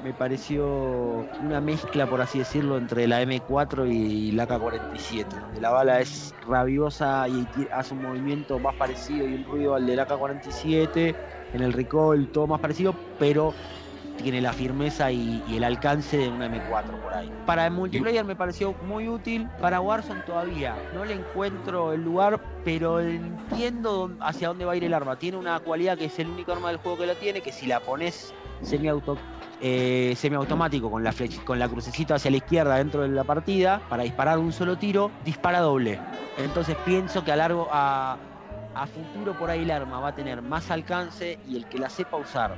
[0.00, 5.70] me pareció una mezcla, por así decirlo, entre la M4 y la AK-47, donde la
[5.70, 11.16] bala es rabiosa y hace un movimiento más parecido y un ruido al del AK-47,
[11.52, 13.56] en el recoil todo más parecido, pero
[14.16, 17.30] tiene la firmeza y, el alcance de una M4 por ahí.
[17.46, 22.40] Para el multiplayer me pareció muy útil, para Warzone todavía no le encuentro el lugar,
[22.64, 25.16] pero entiendo hacia dónde va a ir el arma.
[25.16, 27.66] Tiene una cualidad que es el único arma del juego que la tiene, que si
[27.66, 29.18] la pones semiauto
[29.60, 33.80] eh, semiautomático con la flech- con la crucecita hacia la izquierda dentro de la partida
[33.88, 35.98] para disparar un solo tiro, dispara doble.
[36.38, 38.18] Entonces pienso que a largo a,
[38.74, 41.88] a futuro por ahí el arma va a tener más alcance y el que la
[41.88, 42.56] sepa usar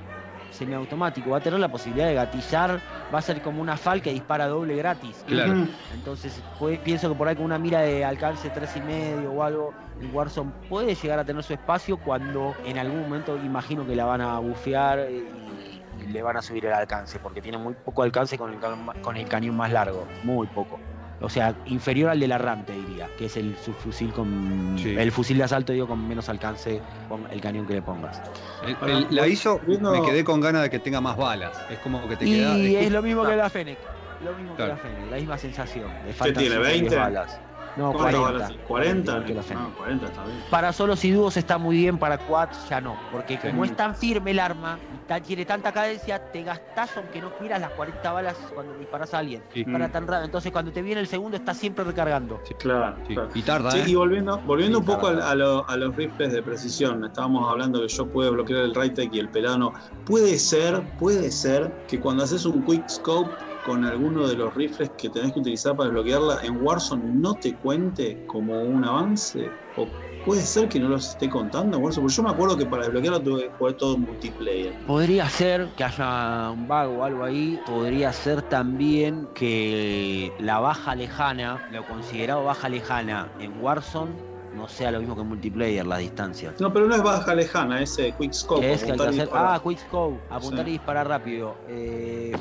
[0.51, 2.81] semiautomático va a tener la posibilidad de gatillar,
[3.13, 5.23] va a ser como una FAL que dispara doble gratis.
[5.27, 5.67] Claro.
[5.93, 9.43] Entonces puede- pienso que por ahí con una mira de alcance tres y medio o
[9.43, 13.95] algo, el Warzone puede llegar a tener su espacio cuando en algún momento imagino que
[13.97, 17.75] la van a bufear y, y le van a subir el alcance, porque tiene muy
[17.75, 20.81] poco alcance con el, ca- con el cañón más largo, muy poco.
[21.21, 24.95] O sea, inferior al del Arrante diría, que es el subfusil con Sí.
[24.97, 28.23] el fusil de asalto digo con menos alcance con el cañón que le pongas.
[28.61, 31.57] El- Ahora, el- la hizo, me quedé con ganas de que tenga más balas.
[31.71, 32.57] Es como que te Y queda.
[32.59, 33.79] es lo mismo que la Fennec,
[34.21, 34.79] lo mismo Claro.
[34.79, 35.91] que la Fennec, la misma sensación.
[36.05, 36.97] Le faltan tiene, cinco o diez 20?
[36.97, 37.41] balas.
[37.77, 38.33] No, ¿Cuántas 40.
[38.49, 38.53] balas?
[38.67, 39.03] ¿40?
[39.05, 39.63] igual que la Fennec.
[39.69, 40.39] No, 40 está bien.
[40.51, 42.97] Para solos y dúos está muy bien, para quads ya no.
[43.11, 43.71] Porque como Sí.
[43.71, 47.71] es tan firme el arma tan- tiene tanta cadencia, te gastás aunque no quieras las
[47.73, 49.43] 40 balas cuando disparas a alguien.
[49.53, 49.65] Sí.
[49.65, 49.93] Para Mm.
[49.93, 50.25] tan raro.
[50.25, 52.41] Entonces cuando te viene el segundo estás siempre recargando.
[52.59, 53.29] Claro, Sí, claro.
[53.35, 53.85] Y tarda, Sí, ¿eh?
[53.89, 57.83] y volviendo, volviendo un poco a, a lo- a los rifles de precisión, estábamos hablando
[57.83, 59.73] que yo puedo bloquear el Rytec y el Pelano.
[60.05, 64.91] Puede ser, puede ser que cuando haces un quick scope con alguno de los rifles
[64.97, 69.51] que tenés que utilizar para desbloquearla en Warzone no te cuente como un avance.
[69.77, 69.87] O
[70.25, 72.85] puede ser que no los esté contando en Warzone, porque yo me acuerdo que para
[72.85, 74.73] desbloquearlo tuve que jugar todo en multiplayer.
[74.87, 77.61] Podría ser que haya un bug o algo ahí.
[77.67, 84.13] Podría ser también que la baja lejana, lo considerado baja lejana en Warzone,
[84.55, 86.55] no sea lo mismo que en multiplayer, las distancias.
[86.61, 88.63] No, pero no es baja lejana, ese quick scope.
[88.63, 89.29] Que es que hay que hacer.
[89.33, 90.71] Ah, quick scope, apuntar Sí.
[90.71, 91.57] y disparar rápido.
[91.69, 92.33] Eh,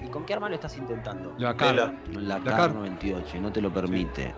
[0.00, 1.34] ¿Y con qué arma lo estás intentando?
[1.38, 1.94] La cara.
[2.12, 2.74] La La CAR CAR.
[2.74, 4.34] 98, y no te lo permite.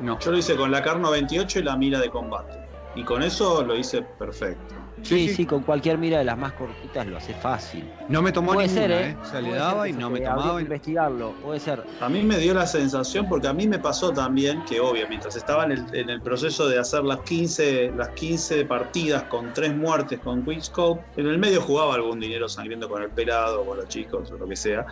[0.00, 0.18] No.
[0.18, 2.58] Yo lo hice con la Car 98 y la mira de combate.
[2.96, 4.74] Y con eso lo hice perfecto.
[5.04, 7.84] Sí, Sí, con cualquier mira de las más cortitas lo hace fácil.
[8.08, 9.10] No me tomó Puede ninguna, ser, ¿eh?
[9.10, 9.16] ¿eh?
[9.20, 10.60] O sea, le daba y no me tomaba.
[10.60, 11.82] y- investigarlo, puede ser.
[12.00, 15.36] A mí me dio la sensación, porque a mí me pasó también que, obvio, mientras
[15.36, 19.76] estaba en el, en el proceso de hacer las 15, las 15 partidas con tres
[19.76, 23.76] muertes con Quickscope, en el medio jugaba algún dinero sangriento con el pelado, o con
[23.78, 24.86] los chicos, o lo que sea,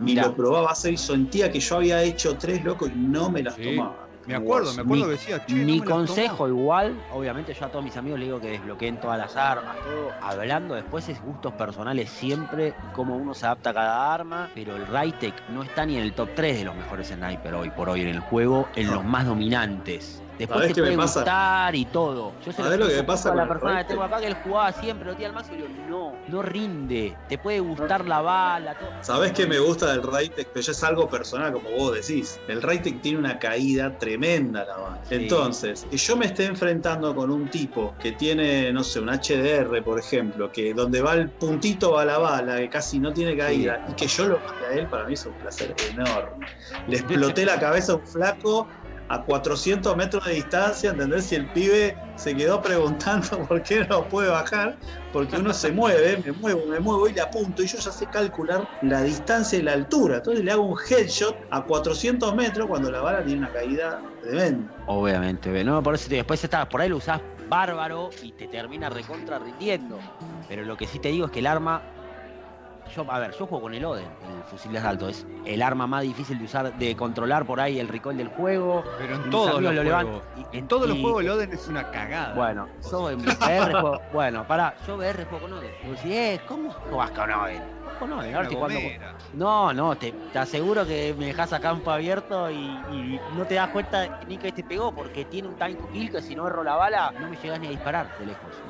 [0.00, 0.26] y Mirá.
[0.28, 3.42] lo probaba a hacer y sentía que yo había hecho tres locos y no me
[3.42, 3.64] las Sí.
[3.64, 4.07] tomaba.
[4.28, 7.82] Me acuerdo, me acuerdo Mi- que decía, che, Mi consejo igual, obviamente yo a todos
[7.84, 10.12] mis amigos les digo que desbloqueen todas las armas, todo.
[10.20, 14.86] Hablando después es gustos personales siempre, cómo uno se adapta a cada arma, pero el
[14.86, 18.02] Raytech no está ni en el top 3 de los mejores sniper hoy por hoy
[18.02, 18.94] en el juego, en No.
[18.96, 20.22] los más dominantes.
[20.38, 21.20] Después ¿Sabés te me puede pasa?
[21.20, 22.32] gustar y todo.
[22.44, 24.34] Yo se ¿Sabés lo que me pasa a la persona que tengo acá que él
[24.34, 27.16] jugaba siempre, lo tira al máximo y digo, no, no rinde.
[27.28, 28.92] Te puede gustar la bala, todo.
[29.02, 30.48] ¿Sabés qué me gusta del Raytech?
[30.52, 32.40] Pero ya es algo personal, como vos decís.
[32.46, 35.00] El Raytech tiene una caída tremenda, la bala.
[35.08, 35.14] Sí.
[35.16, 39.82] Entonces, que yo me esté enfrentando con un tipo que tiene, no sé, un HDR,
[39.82, 43.84] por ejemplo, que donde va el puntito va la bala, que casi no tiene caída,
[43.88, 46.46] y que yo lo mate a él, para mí es un placer enorme.
[46.86, 48.68] Le exploté la cabeza a un flaco
[49.08, 51.26] a 400 metros de distancia, ¿entendés?
[51.26, 54.78] Si el pibe se quedó preguntando por qué no puede bajar,
[55.12, 58.06] porque uno se mueve, me muevo, me muevo y le apunto, y yo ya sé
[58.06, 60.16] calcular la distancia y la altura.
[60.16, 64.72] Entonces le hago un headshot a 400 metros cuando la bala tiene una caída tremenda.
[64.86, 69.38] Obviamente, no, por eso después estás, por ahí lo usás bárbaro y te termina recontra
[69.38, 69.98] rindiendo.
[70.48, 71.82] Pero lo que sí te digo es que el arma.
[72.94, 75.08] Yo, a ver, yo juego con el Oden, el fusil de asalto.
[75.08, 78.84] Es el arma más difícil de usar, de controlar por ahí el recoil del juego.
[78.98, 80.22] Pero en todos los lo juegos.
[80.52, 82.34] En todos los juegos el Oden es una cagada.
[82.34, 84.00] Bueno, yo en VR juego.
[84.12, 85.70] Bueno, pará, yo VR juego con Oden.
[85.84, 87.77] Y vos decís, eh, ¿cómo jugás con Oden?
[89.32, 92.56] No, no, te, te aseguro que me dejas a campo abierto y,
[92.88, 96.10] y no te das cuenta ni que te pegó porque tiene un time to kill
[96.10, 98.62] que si no erro la bala no me llegas ni a disparar de lejos.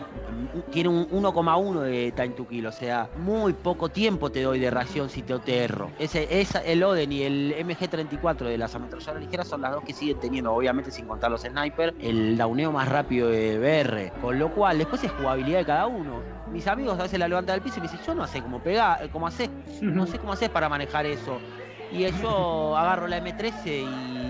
[0.71, 4.71] Tiene un 1,1 de time to kill, o sea, muy poco tiempo te doy de
[4.71, 5.93] reacción si te, te erro.
[5.99, 9.93] Ese, esa- el Oden y el MG34 de las ametralladoras ligeras son las dos que
[9.93, 14.13] siguen teniendo, obviamente sin contar los sniper, el dauneo más rápido de VR.
[14.21, 16.23] Con lo cual, después es jugabilidad de cada uno.
[16.53, 18.61] Mis amigos a veces la levantan del piso y me dicen, yo no sé cómo
[18.61, 19.51] pegar, cómo hacer
[19.83, 21.39] no sé cómo haces para manejar eso.
[21.91, 23.67] Y yo agarro la M13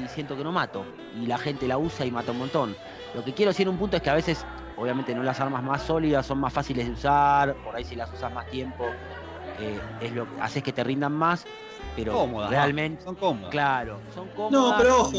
[0.05, 0.85] y siento que no mato.
[1.21, 2.77] Y la gente la usa y mata un montón.
[3.15, 4.45] Lo que quiero decir en un punto es que a veces,
[4.77, 8.13] obviamente no las armas más sólidas son más fáciles de usar, por ahí si las
[8.13, 8.85] usas más tiempo,
[9.59, 11.47] eh, es lo que haces que te rindan más,
[11.97, 12.51] pero Cómodas.
[12.51, 13.51] realmente, Son cómodas.
[13.51, 14.75] claro, son No, cómodas.
[14.81, 15.11] pero ojo.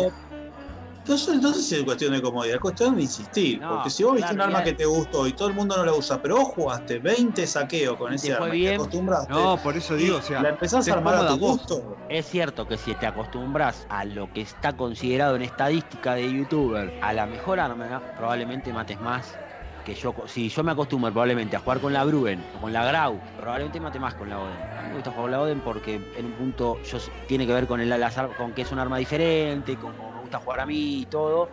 [1.10, 3.60] Entonces, entonces es cuestión de comodidad, es cuestión de insistir.
[3.60, 5.76] No, porque si vos viste claro, un arma que te gustó y todo el mundo
[5.76, 8.70] no la usa, pero vos jugaste 20 saqueos con ese arma y bien.
[8.70, 9.34] te acostumbraste.
[9.34, 11.97] No, por eso digo, o sea, la empezás a armar a tu gusto.
[12.10, 16.93] Es cierto que si te acostumbras a lo que está considerado en estadística de youtuber,
[17.01, 19.36] a la mejor arma, probablemente mates más
[19.84, 20.14] que yo.
[20.28, 23.80] Si yo me acostumbro probablemente a jugar con la Bruen o con la Grau, probablemente
[23.80, 24.60] mate más con la Oden.
[24.78, 26.97] A mí me gusta jugar con la Oden porque en un punto yo,
[27.28, 29.93] tiene que ver con, el, las ar- con que es un arma diferente, con
[30.30, 31.50] gusta jugar a mí y todo.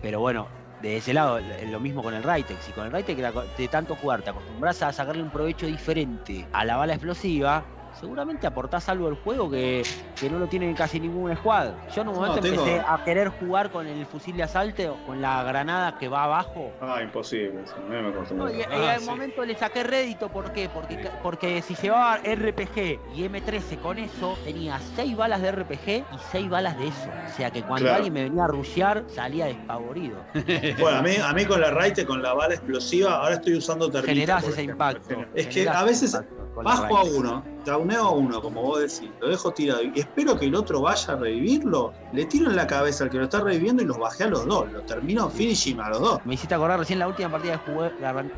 [0.00, 0.48] Pero bueno,
[0.80, 2.60] de ese lado, l- lo mismo con el Raytech.
[2.60, 2.94] Si con el
[3.24, 7.64] aco- de tanto jugar te acostumbras a sacarle un provecho diferente a la bala explosiva,
[7.92, 9.82] seguramente aportás algo al juego que,
[10.18, 11.72] que no lo tiene casi ningún squad.
[11.94, 14.96] Yo en un No, momento tengo- empecé a querer jugar con el fusil de asalto,
[15.06, 16.72] con la granada que va abajo.
[16.80, 17.62] Ah, imposible.
[17.88, 18.12] mí me.
[18.36, 19.06] No, y, y Ah, al sí.
[19.06, 20.68] momento le saqué rédito, ¿por qué?
[20.68, 26.04] Porque, porque si llevaba RPG y M13 con eso, tenía 6 balas de RPG y
[26.30, 27.10] 6 balas de eso.
[27.26, 27.96] O sea que cuando Claro.
[27.96, 30.16] alguien me venía a rushear, salía despavorido.
[30.78, 33.90] Bueno, a mí, a mí con la Raite, con la bala explosiva, ahora estoy usando
[33.90, 34.12] termita.
[34.12, 34.72] Generás ese ejemplo.
[34.90, 35.24] impacto.
[35.34, 36.16] Es que a veces
[36.54, 40.46] bajo a uno, dauneo a uno, como vos decís, lo dejo tirado y espero que
[40.46, 43.82] el otro vaya a revivirlo, le tiro en la cabeza al que lo está reviviendo
[43.82, 46.20] y los bajé a los dos, lo termino finishing a los dos.
[46.24, 47.92] Me hiciste acordar recién la última partida que jugué,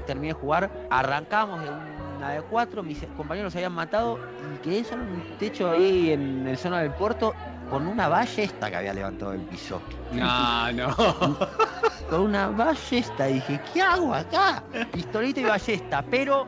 [0.07, 1.68] terminé de jugar, arrancamos de
[2.16, 4.18] una de cuatro, mis compañeros se habían matado
[4.55, 7.35] y quedé solo en un techo ahí en el zona del puerto
[7.70, 9.81] con una ballesta que había levantado del piso.
[10.12, 10.95] No, no.
[12.09, 14.62] Con una ballesta dije, ¿qué hago acá?
[14.93, 16.47] Pistolita y ballesta, pero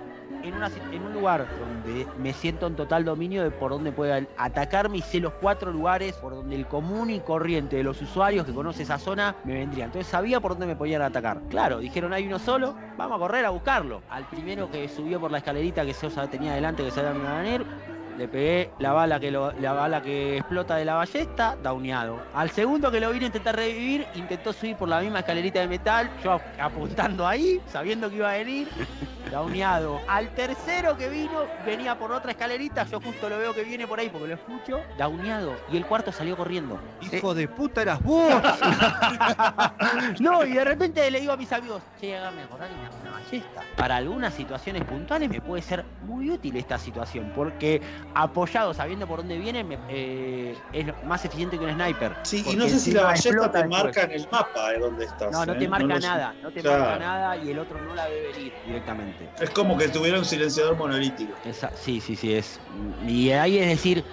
[0.49, 5.03] en, un lugar donde me siento en total dominio de por dónde puedan atacarme y
[5.03, 8.83] sé los cuatro lugares por donde el común y corriente de los usuarios que conoce
[8.83, 9.87] esa zona me vendrían.
[9.87, 11.41] Entonces sabía por dónde me podían atacar.
[11.49, 14.03] Claro, dijeron hay uno solo, vamos a correr a buscarlo.
[14.09, 18.29] Al primero que subió por la escalerita que Sosa tenía delante que sabía que le
[18.29, 22.19] pegué la bala que lo- la bala que explota de la ballesta, dauneado.
[22.35, 25.69] Al segundo que lo vine a intentar revivir, intentó subir por la misma escalerita de
[25.69, 28.69] metal, yo ap- apuntando ahí, sabiendo que iba a venir,
[29.31, 30.01] dauneado.
[30.09, 33.99] Al tercero que vino, venía por otra escalerita, yo justo lo veo que viene por
[34.01, 35.57] ahí porque lo escucho, dauneado.
[35.71, 36.81] Y el cuarto salió corriendo.
[37.01, 38.33] Hijo de puta eras vos.
[40.21, 42.87] No, y de repente le digo a mis amigos, che, hágame acordar que me
[43.31, 43.67] ballesta.
[43.77, 47.83] Para algunas situaciones puntuales me puede ser muy útil esta situación, porque
[48.15, 52.17] apoyado, sabiendo por dónde viene, me- eh, es más eficiente que un sniper.
[52.23, 53.69] Sí, y no sé si la ballesta te después.
[53.85, 55.31] marca en el mapa de dónde estás.
[55.33, 55.57] No, no ¿eh?
[55.59, 56.85] te marca nada, no te Claro.
[56.85, 59.31] marca nada y el otro no la ve venir directamente.
[59.39, 61.35] Es como que tuviera un silenciador monolítico.
[61.45, 62.61] Esa- sí, sí, sí, es.
[63.01, 64.05] Y ahí es decir,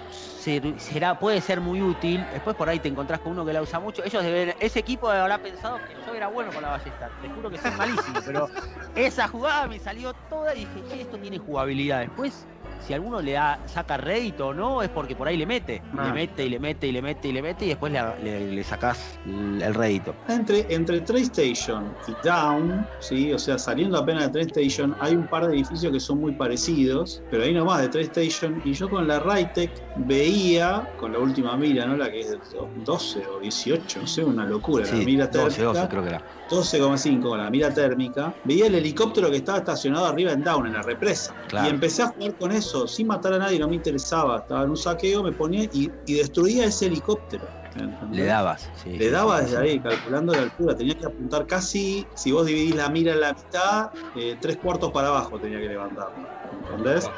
[0.44, 2.28] ser- será, puede ser muy útil.
[2.30, 4.04] Después por ahí te encontrás con uno que la usa mucho.
[4.04, 7.10] Ellos deben, ese equipo habrá pensado que yo era bueno con la ballesta.
[7.10, 8.50] Te juro que soy malísimo, pero
[8.94, 12.00] esa jugada me salió toda y dije, che, esto tiene jugabilidad.
[12.00, 12.48] Después,
[12.86, 15.82] si alguno le da, saca rédito o no, es porque por ahí le mete.
[15.96, 16.06] Ah.
[16.06, 18.52] Le mete y le mete y le mete y le mete y después le, le,
[18.52, 20.14] le sacás el rédito.
[20.28, 23.32] Entre, entre TrainStation y Down, ¿sí?
[23.32, 27.22] o sea, saliendo apenas de TrainStation, hay un par de edificios que son muy parecidos,
[27.30, 28.60] pero ahí nomás de TrainStation.
[28.64, 31.96] Y yo con la Rytec veía, con la última mira, ¿no?
[31.96, 32.38] La que es de
[32.84, 34.86] 12 o 18, no sé, una locura.
[34.86, 36.22] la mira 12, térmica, 12 creo que era.
[36.48, 38.34] 12,5 con la mira térmica.
[38.44, 41.34] Veía el helicóptero que estaba estacionado arriba en Down, en la represa.
[41.48, 41.68] Claro.
[41.68, 44.38] Y empecé a jugar con eso, sin matar a nadie, no me interesaba.
[44.38, 47.46] Estaba en un saqueo, me ponía y, y destruía ese helicóptero.
[47.74, 48.20] ¿entendés?
[48.20, 48.70] Le dabas.
[48.82, 50.76] sí, Le daba desde ahí, calculando la altura.
[50.76, 54.92] Tenía que apuntar casi, si vos dividís la mira en la mitad, eh, tres cuartos
[54.92, 56.08] para abajo tenía que levantar.
[56.52, 57.10] ¿Entendés?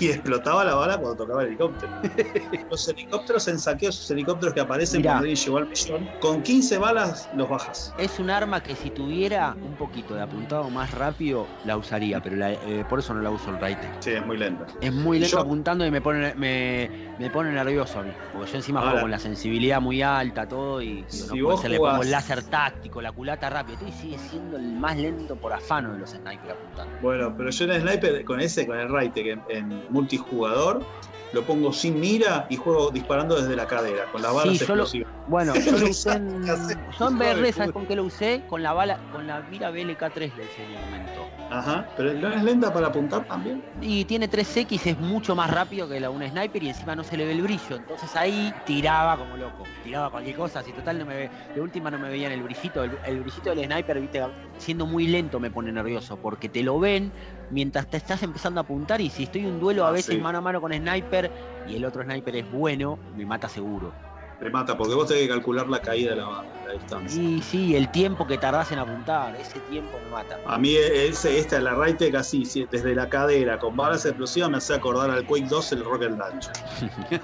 [0.00, 1.92] Y explotaba la bala cuando tocaba el helicóptero.
[2.70, 5.12] Los helicópteros en saqueo, esos helicópteros que aparecen Mirá.
[5.12, 7.94] cuando alguien llegó al millón, con 15 balas los bajas.
[7.98, 12.36] Es un arma que si tuviera un poquito de apuntado más rápido, la usaría, pero
[12.36, 13.90] la- eh, por eso no la uso el Raite.
[14.00, 14.66] Sí, es muy lenta.
[14.80, 18.12] Es muy lento Yo- apuntando y me pone, me, me pone nervioso a mí.
[18.32, 18.90] Porque yo encima Ahora.
[18.92, 21.78] juego con la sensibilidad muy alta, todo, y digo, Si no puede vos ser, le
[21.78, 23.74] pongo el láser táctico, la culata rápido.
[23.78, 26.92] Estoy sigue siendo el más lento por afano de los snipers apuntando.
[27.02, 30.84] Bueno, pero yo en el sniper, con ese, con el Raite, que en, en multijugador,
[31.32, 34.74] lo pongo sin mira y juego disparando desde la cadera, con las balas Sí, yo
[34.74, 35.12] lo- explosivas.
[35.28, 38.42] Bueno, yo lo usé en, yo BR, ¿sabes con qué lo usé?
[38.48, 41.28] Con la bala, con la mira BLK3 le hice en un momento.
[41.50, 43.62] Ajá, pero no es lenta para apuntar también.
[43.80, 47.16] Y tiene 3X, es mucho más rápido que la una sniper y encima no se
[47.16, 47.76] le ve el brillo.
[47.76, 49.64] Entonces ahí tiraba como loco.
[49.84, 52.82] Tiraba cualquier cosa, si total no me ve, de última no me veían el brillito.
[52.82, 54.22] El, el brillito del sniper, viste,
[54.58, 56.16] siendo muy lento me pone nervioso.
[56.16, 57.12] Porque te lo ven
[57.50, 59.00] mientras te estás empezando a apuntar.
[59.02, 60.18] Y si estoy en un duelo a Ah, veces sí.
[60.18, 61.32] mano a mano con sniper
[61.62, 63.98] y el otro sniper es bueno, me mata seguro.
[64.40, 67.22] Te mata, porque vos tenés que calcular la caída de la, la distancia.
[67.22, 70.40] Y sí, el tiempo que tardás en apuntar, ese tiempo me mata.
[70.46, 74.56] A mí ese, esta, la Raytec así, sí, desde la cadera, con balas explosivas, me
[74.56, 76.52] hace acordar al Quake 2 el Rocket Launcher.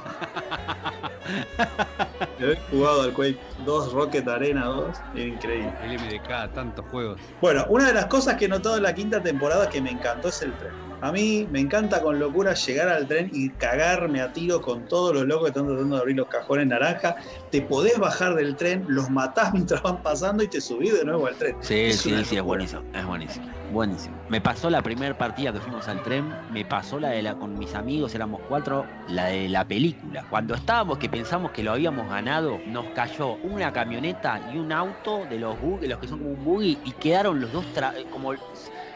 [2.38, 5.72] He jugado al Quake 2, Rocket Arena 2, es increíble.
[5.82, 7.18] El MDK, tantos juegos.
[7.40, 10.28] Bueno, una de las cosas que he notado en la quinta temporada que me encantó
[10.28, 10.85] es el tren.
[11.02, 15.14] A mí me encanta con locura llegar al tren y cagarme a tiro con todos
[15.14, 17.14] los locos que están tratando de abrir los cajones naranja.
[17.50, 21.26] Te podés bajar del tren, los matás mientras van pasando y te subís de nuevo
[21.26, 21.56] al tren.
[21.60, 24.16] Sí, Es sí, sí, es buenísimo, es buenísimo, buenísimo.
[24.28, 27.58] Me pasó la primera partida que fuimos al tren, me pasó la de la con
[27.58, 30.24] mis amigos, éramos cuatro, la de la película.
[30.30, 35.26] Cuando estábamos que pensamos que lo habíamos ganado, nos cayó una camioneta y un auto
[35.26, 38.32] de los buggy, los que son como un buggy, y quedaron los dos tra- como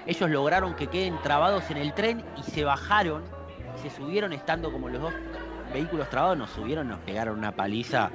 [0.07, 3.23] ellos lograron que queden trabados en el tren y se bajaron,
[3.83, 5.13] se subieron estando como los dos
[5.73, 8.11] vehículos trabados, nos subieron, nos pegaron una paliza.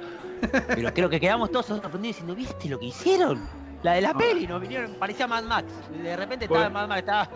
[0.68, 3.48] Pero creo que quedamos todos sorprendidos diciendo, ¿viste lo que hicieron?
[3.82, 5.66] La de la peli, nos vinieron, parecía Mad Max.
[6.02, 6.68] De repente estaba.
[6.68, 7.30] Mad Max, estaba.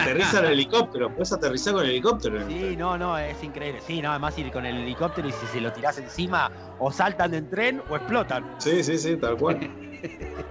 [0.00, 2.40] Aterriza el helicóptero, puedes aterrizar con el helicóptero.
[2.40, 3.80] en el Sí, no, no, es increíble.
[3.80, 7.30] Sí, no, además ir con el helicóptero y si se lo tirás encima, o saltan
[7.30, 8.56] del tren o explotan.
[8.58, 9.58] Sí, sí, sí, tal cual.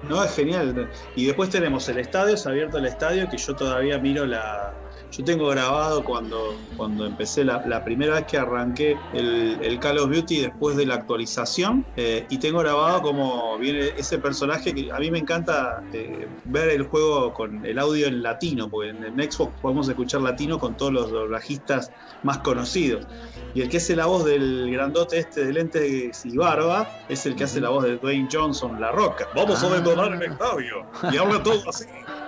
[0.03, 0.89] No, es genial.
[1.15, 4.73] Y después tenemos el estadio, se ha abierto el estadio, que yo todavía miro la.
[5.15, 9.99] Yo tengo grabado cuando, cuando empecé la, la primera vez que arranqué el, el Call
[9.99, 11.85] of Duty después de la actualización.
[11.95, 16.69] eh, y tengo grabado como viene ese personaje que a mí me encanta eh, ver
[16.69, 20.75] el juego con el audio en latino, porque en, en Xbox podemos escuchar latino con
[20.75, 21.91] todos los doblajistas
[22.23, 23.05] más conocidos.
[23.53, 27.35] Y el que hace la voz del grandote este de lentes y barba es el
[27.35, 29.27] que hace la voz de Dwayne Johnson, La Roca.
[29.35, 29.67] Vamos Ah.
[29.67, 30.87] a detonar el estadio.
[31.11, 31.85] Y habla todo así.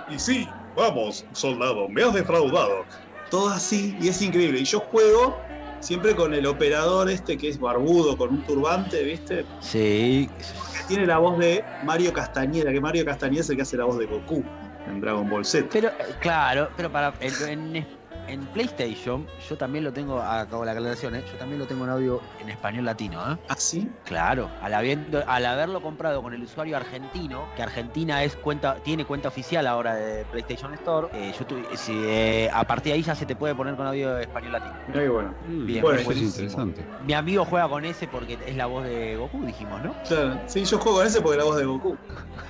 [0.08, 2.84] Y sí, vamos, soldado, me has defraudado.
[3.30, 4.60] Todo así, y es increíble.
[4.60, 5.36] Y yo juego
[5.80, 9.44] siempre con el operador este que es barbudo, con un turbante, ¿viste?
[9.60, 13.76] Sí, Que tiene la voz de Mario Castañeda, que Mario Castañeda es el que hace
[13.76, 14.44] la voz de Goku
[14.86, 15.68] en Dragon Ball Z.
[15.72, 17.12] pero, eh, claro, pero para.
[17.20, 17.86] En,
[18.26, 21.22] en- PlayStation, yo también lo tengo, acabo la aclaración, ¿eh?
[21.30, 23.36] yo también lo tengo en audio en español latino, ¿eh?
[23.48, 23.90] ¿Ah, sí?
[24.04, 29.04] Claro, al, habiendo- al haberlo comprado con el usuario argentino, que Argentina es cuenta, tiene
[29.04, 33.02] cuenta oficial ahora de PlayStation Store, eh, yo tuve- si, eh, a partir de ahí
[33.02, 34.78] ya se te puede poner con audio español latino.
[34.86, 35.34] Mirá qué bueno.
[35.40, 36.86] Bien, Bueno, eso es interesante.
[37.00, 39.94] Mi amigo juega con ese porque es la voz de Goku, dijimos, ¿no?
[40.06, 41.98] Claro, sí, yo juego con ese porque la voz de Goku.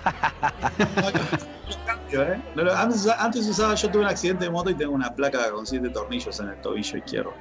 [2.12, 2.42] ¿eh?
[2.54, 5.66] No antes, antes usaba, yo tuve un accidente de moto y tengo una placa con
[5.66, 7.34] siete tornillos en el tobillo izquierdo.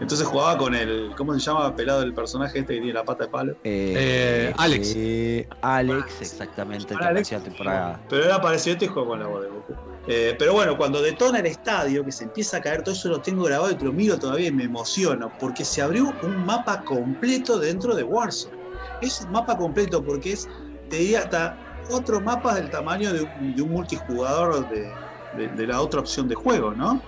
[0.00, 1.74] Entonces jugaba con el, ¿cómo se llama?
[1.74, 3.56] Pelado el personaje este que tiene la pata de palo.
[3.64, 4.94] Eh, Alex.
[4.96, 8.00] eh, Alex, exactamente, Para Alex, apareció temporada.
[8.08, 9.74] Pero era parecido este y juego con la voz de Goku.
[10.06, 13.20] Eh, pero bueno, cuando detona el estadio, que se empieza a caer, todo eso lo
[13.20, 16.82] tengo grabado y te lo miro todavía y me emociono, porque se abrió un mapa
[16.82, 18.56] completo dentro de Warzone.
[19.02, 20.48] Es un mapa completo porque es,
[20.88, 24.98] te diría, hasta otro mapa del tamaño de un, de un multijugador de,
[25.32, 27.02] de- la otra opción de juego, ¿no?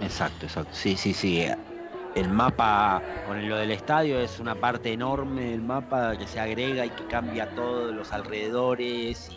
[0.00, 0.74] Exacto, exacto.
[0.74, 1.44] Sí, sí, sí.
[2.14, 6.86] El mapa con lo del estadio es una parte enorme del mapa que se agrega
[6.86, 9.36] y que cambia todos los alrededores y,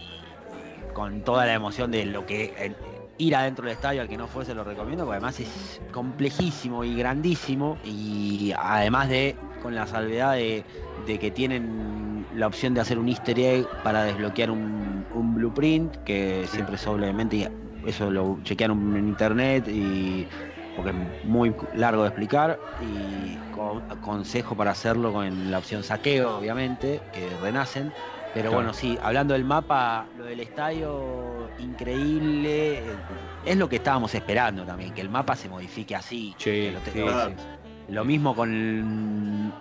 [0.94, 2.76] con toda la emoción de lo que
[3.18, 6.96] ir adentro del estadio al que no fuese lo recomiendo, porque además es complejísimo y
[6.96, 10.66] grandísimo y además de con la salvedad de,
[11.06, 15.96] de que tienen la opción de hacer un easter egg para desbloquear un, un blueprint
[16.04, 17.50] que siempre es obviamente
[17.86, 20.28] eso lo chequearon en internet y
[20.76, 26.38] porque es muy largo de explicar y con- aconsejo para hacerlo con la opción saqueo
[26.38, 27.94] obviamente que renacen.
[28.34, 28.56] Pero Claro.
[28.56, 32.98] bueno sí hablando del mapa lo del estadio increíble eh,
[33.44, 36.80] es lo que estábamos esperando también que el mapa se modifique así Sí, que lo
[36.80, 36.92] sí,
[37.92, 39.54] lo- mismo con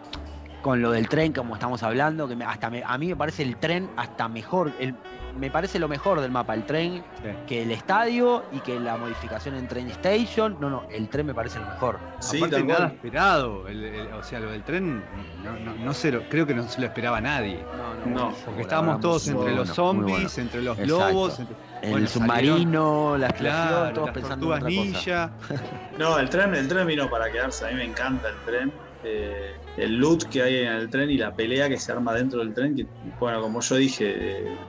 [0.62, 3.42] con lo del tren como estamos hablando que me- hasta me- a mí me parece
[3.42, 4.94] el tren hasta mejor el-
[5.38, 7.28] me parece lo mejor del mapa el tren Sí.
[7.46, 10.56] que el estadio y que la modificación en Train Station.
[10.60, 12.00] No, no, el tren me parece lo mejor.
[12.18, 13.68] Sí, Aparte nada esperado.
[13.68, 15.02] el- el- o sea, lo del tren,
[15.44, 17.64] no, no- no se lo- creo que no se lo esperaba nadie.
[18.06, 21.12] No, Porque estábamos todos entre los zombies, entre los Exacto.
[21.12, 24.70] lobos, entre- El Bueno, submarino, la explosión, claro, todos las pensando en otra cosa.
[24.82, 25.30] ninja.
[25.98, 27.66] No, el tren, el tren vino para quedarse.
[27.66, 28.72] A mí me encanta el tren.
[29.02, 32.40] Eh, el loot que hay en el tren y la pelea que se arma dentro
[32.40, 32.74] del tren.
[32.76, 34.14] Que, bueno, como yo dije,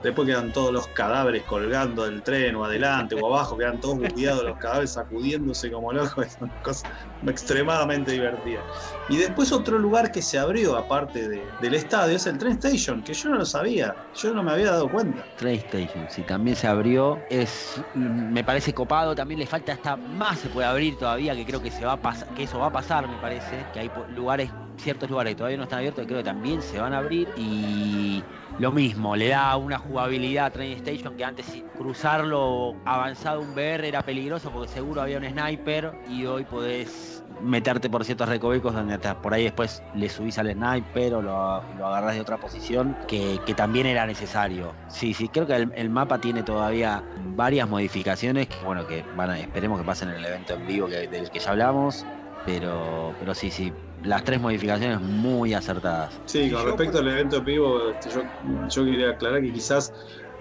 [0.00, 4.44] después quedan todos los cadáveres colgando del tren o adelante o abajo, quedan todos bugueados
[4.44, 6.26] los cadáveres sacudiéndose como locos.
[6.26, 6.86] Es una cosa
[7.26, 8.64] extremadamente divertida.
[9.06, 13.02] Y después otro lugar que se abrió, aparte de- del estadio, es el Train Station,
[13.02, 13.94] que yo no lo sabía.
[14.12, 15.28] Yo no me había dado cuenta.
[15.36, 17.24] Train Station, sí, también se abrió.
[17.28, 21.60] Es, me parece copado, también le falta hasta más se puede abrir todavía, que creo
[21.60, 22.00] que se va a
[22.34, 25.64] que eso va a pasar, me parece, que hay lugares, ciertos lugares que todavía no
[25.64, 27.28] están abiertos, creo que también se van a abrir.
[27.36, 28.22] Y
[28.58, 31.46] lo mismo, le da una jugabilidad a Train Station que antes
[31.76, 37.90] cruzarlo avanzado un VR era peligroso porque seguro había un sniper y hoy podés meterte
[37.90, 41.86] por ciertos recovecos donde hasta por ahí después le subís al sniper o lo, lo
[41.86, 44.74] agarrás de otra posición que, que también era necesario.
[44.88, 47.02] Sí, sí, creo que el, mapa tiene todavía
[47.34, 50.88] varias modificaciones que bueno que van a, esperemos que pasen en el evento en vivo
[50.88, 52.06] del que ya hablamos,
[52.46, 56.20] pero, pero sí, sí, las tres modificaciones muy acertadas.
[56.24, 59.92] Sí, con respecto al evento en vivo, este, yo, yo quería aclarar que quizás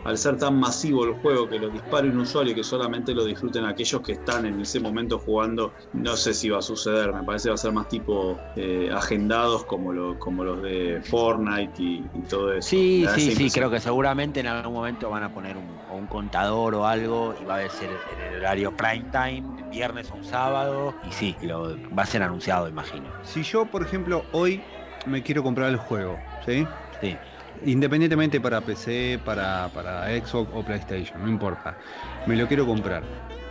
[0.03, 3.23] al ser tan masivo el juego que lo dispare un usuario y que solamente lo
[3.25, 7.13] disfruten aquellos que están en ese momento jugando, no sé si va a suceder.
[7.13, 11.01] Me parece que va a ser más tipo eh, agendados como, lo- como los de
[11.03, 12.69] Fortnite y, y todo eso.
[12.69, 13.49] Sí, sí, sí, impresión.
[13.51, 17.57] creo que seguramente en algún momento van a poner un contador o algo y va
[17.57, 22.03] a ser en el horario prime time, viernes o un sábado, y sí, lo, va
[22.03, 23.11] a ser anunciado, imagino.
[23.23, 24.61] Si yo, por ejemplo, hoy
[25.05, 26.67] me quiero comprar el juego, ¿sí?
[26.99, 27.19] Sí.
[27.65, 31.77] Independientemente para PC, para, para Xbox o PlayStation, no importa.
[32.25, 33.03] Me lo quiero comprar.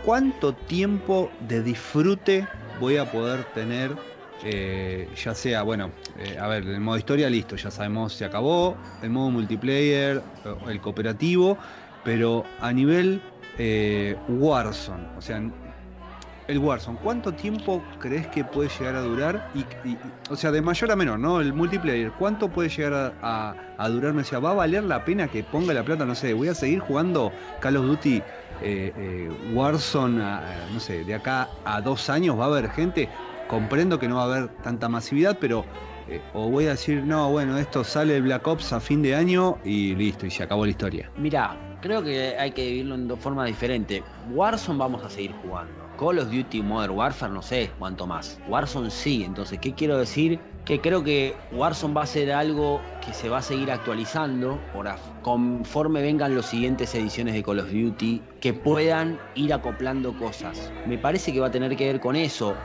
[0.03, 2.47] ¿Cuánto tiempo de disfrute
[2.79, 3.91] voy a poder tener?
[4.43, 8.75] eh, ya sea, bueno, eh, a ver, el modo historia listo, ya sabemos, se acabó.
[9.01, 11.57] El modo multiplayer, eh, el cooperativo,
[12.03, 13.21] pero a nivel
[14.27, 15.43] Warzone, o sea,
[16.47, 19.49] el Warzone, ¿cuánto tiempo crees que puede llegar a durar?
[19.53, 19.65] Y,
[20.29, 21.39] o sea, de mayor a menor, ¿no?
[21.39, 24.15] El multiplayer, ¿cuánto puede llegar a, durar?
[24.15, 26.05] O sea, ¿va a valer la pena que ponga la plata?
[26.05, 28.17] No sé, voy a seguir jugando Call of Duty
[28.61, 30.21] eh, eh, Warzone,
[30.73, 33.09] no sé, de acá a dos años va a haber gente.
[33.47, 35.65] Comprendo que no va a haber tanta masividad, pero.
[36.07, 39.15] eh, o voy a decir, no, bueno, esto sale el Black Ops a fin de
[39.15, 41.09] año y listo, y se acabó la historia.
[41.17, 44.03] Mira, creo que hay que vivirlo en dos formas diferentes.
[44.31, 45.81] Warzone vamos a seguir jugando.
[45.97, 48.39] Call of Duty Modern Warfare no sé cuánto más.
[48.47, 50.39] Warzone sí, entonces, ¿qué quiero decir?
[50.65, 54.59] Que creo que Warzone va a ser algo que se va a seguir actualizando
[55.21, 60.71] conforme vengan las siguientes ediciones de Call of Duty que puedan ir acoplando cosas.
[60.85, 62.55] Me parece que va a tener que ver con eso.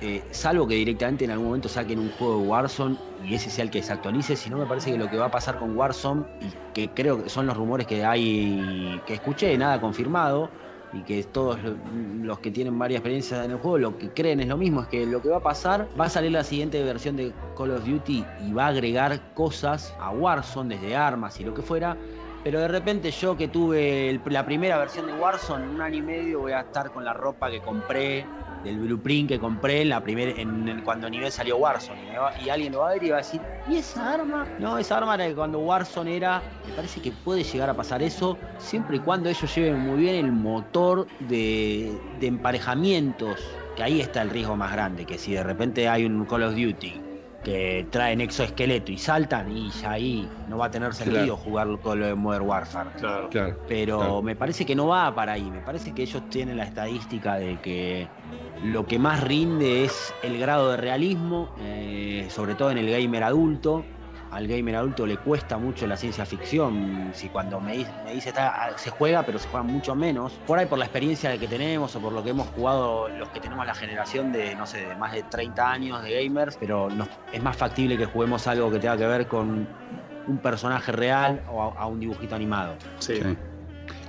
[0.00, 3.64] Eh, salvo que directamente en algún momento saquen un juego de Warzone y ese sea
[3.64, 5.76] el que se actualice, si no me parece que lo que va a pasar con
[5.76, 10.50] Warzone, y que creo que son los rumores que hay, que escuché, nada confirmado,
[10.92, 11.76] y que todos lo-
[12.22, 14.88] los que tienen varias experiencias en el juego lo que creen es lo mismo, es
[14.88, 17.84] que lo que va a pasar, va a salir la siguiente versión de Call of
[17.84, 21.98] Duty y va a agregar cosas a Warzone, desde armas y lo que fuera,
[22.42, 26.40] Pero de repente yo que tuve la primera versión de Warzone, un año y medio
[26.40, 28.28] voy a estar con la ropa que compré,
[28.64, 32.00] del blueprint que compré en la primer, en, en- cuando nivel salió Warzone.
[32.44, 34.46] Y, alguien lo va a ver y va a decir, ¿y esa arma?
[34.58, 36.42] No, esa arma era de cuando Warzone era.
[36.66, 40.16] Me parece que puede llegar a pasar eso siempre y cuando ellos lleven muy bien
[40.16, 43.40] el motor de emparejamientos.
[43.76, 46.54] Que ahí está el riesgo más grande, que si de repente hay un Call of
[46.54, 47.03] Duty
[47.44, 51.36] que traen exoesqueleto y saltan y ya ahí no va a tener sentido Claro.
[51.36, 52.90] jugar con lo de Modern Warfare.
[52.96, 53.28] Claro.
[53.30, 53.60] Claro.
[53.68, 54.22] Pero Claro.
[54.22, 55.50] me parece que no va para ahí.
[55.50, 58.10] Me parece que ellos tienen la estadística de que
[58.62, 63.22] lo que más rinde es el grado de realismo, eh, sobre todo en el gamer
[63.22, 63.84] adulto.
[64.34, 67.12] Al gamer adulto le cuesta mucho la ciencia ficción.
[67.14, 70.32] Si cuando me, dice- me dice está, se juega, pero se juega mucho menos.
[70.44, 73.38] Por ahí por la experiencia que tenemos o por lo que hemos jugado los que
[73.40, 77.08] tenemos la generación de, no sé, de más de 30 años de gamers, pero nos-
[77.32, 79.68] es más factible que juguemos algo que tenga que ver con
[80.26, 82.74] un personaje real o a- a un dibujito animado.
[82.98, 83.16] Sí.
[83.16, 83.36] Sí.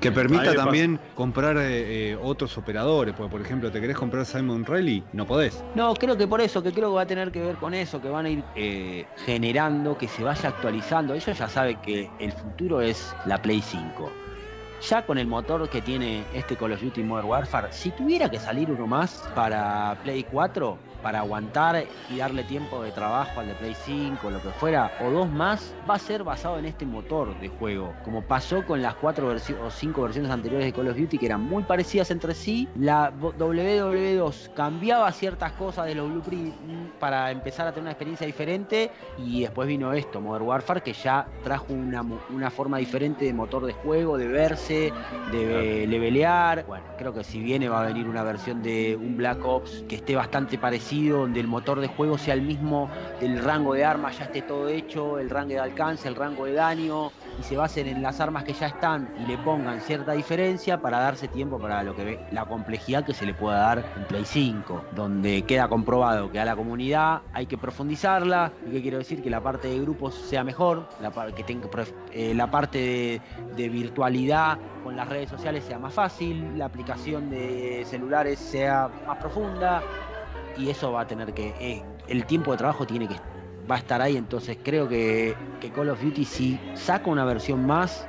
[0.05, 4.63] Que permita también comprar eh, eh, otros operadores, porque por ejemplo, ¿te querés comprar Simon
[4.63, 5.03] Riley?
[5.13, 5.63] No podés.
[5.73, 7.99] No, creo que por eso, que creo que va a tener que ver con eso,
[7.99, 11.15] que van a ir eh, generando, que se vaya actualizando.
[11.15, 14.11] Ellos ya saben que el futuro es la Play 5.
[14.87, 18.37] Ya con el motor que tiene este Call of Duty Modern Warfare, si tuviera que
[18.37, 23.53] salir uno más para Play 4, para aguantar y darle tiempo de trabajo al de
[23.53, 27.39] Play 5, lo que fuera, o dos más, va a ser basado en este motor
[27.39, 27.93] de juego.
[28.03, 31.41] Como pasó con las cuatro o cinco versiones anteriores de Call of Duty que eran
[31.41, 32.67] muy parecidas entre sí.
[32.79, 36.55] La WW2 cambiaba ciertas cosas de los blueprints
[36.99, 38.89] para empezar a tener una experiencia diferente.
[39.19, 42.03] Y después vino esto, Modern Warfare, que ya trajo una,
[42.33, 44.91] una forma diferente de motor de juego, de verse,
[45.31, 46.65] de levelear.
[46.65, 49.97] Bueno, creo que si viene va a venir una versión de un Black Ops que
[49.97, 50.57] esté bastante
[51.03, 52.89] donde el motor de juego sea el mismo,
[53.21, 56.53] el rango de armas ya esté todo hecho, el rango de alcance, el rango de
[56.53, 60.81] daño, y se basen en las armas que ya están y le pongan cierta diferencia
[60.81, 64.05] para darse tiempo para lo que ve, la complejidad que se le pueda dar en
[64.05, 68.97] Play 5, donde queda comprobado que a la comunidad hay que profundizarla, y que quiero
[68.97, 71.67] decir que la parte de grupos sea mejor, la, que tenga,
[72.11, 73.21] eh, la parte
[73.55, 79.17] de virtualidad con las redes sociales sea más fácil, la aplicación de celulares sea más
[79.17, 79.81] profunda,
[80.57, 83.15] y eso va a tener que, eh, el tiempo de trabajo tiene que
[83.69, 87.65] va a estar ahí, entonces creo que, que Call of Duty si saca una versión
[87.65, 88.07] más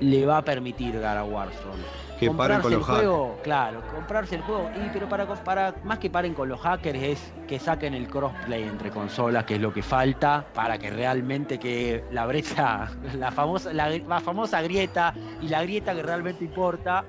[0.00, 1.82] le va a permitir dar a Warzone.
[2.18, 5.74] Que paren con Comprarse los el juego, claro, comprarse el juego, y, pero para, para
[5.82, 9.60] más que paren con los hackers es que saquen el crossplay entre consolas, que es
[9.60, 12.88] lo que falta para que realmente que la brecha,
[13.18, 17.04] la famosa, la, la famosa grieta y la grieta que realmente importa,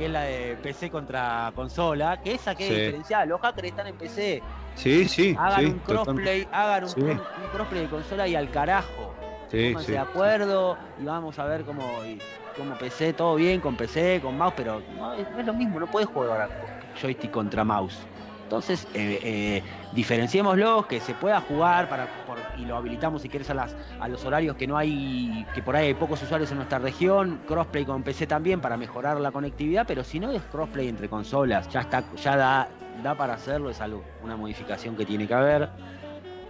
[0.00, 2.72] que es la de PC contra consola, que esa que Sí.
[2.72, 4.42] es diferencial, los hackers están en PC,
[4.74, 5.66] Sí, sí, hagan sí.
[5.66, 7.00] un crossplay, hagan un, Sí.
[7.02, 9.14] un crossplay de consola y al carajo.
[9.50, 12.18] Sí, de acuerdo y vamos a ver cómo, y-
[12.56, 15.78] cómo PC, todo bien con PC, con mouse, pero no, es, no es lo mismo,
[15.78, 16.48] no puedes jugar
[16.98, 17.98] joystick contra mouse.
[18.44, 23.50] Entonces, eh, eh, diferenciémoslo, que se pueda jugar para, por- y lo habilitamos si quieres
[23.50, 27.40] a, los horarios que no hay, que por ahí hay pocos usuarios en nuestra región,
[27.46, 31.68] crossplay con PC también para mejorar la conectividad, pero si no es crossplay entre consolas,
[31.68, 32.68] ya está, ya da,
[33.02, 35.68] da para hacerlo, es algo, una modificación que tiene que haber.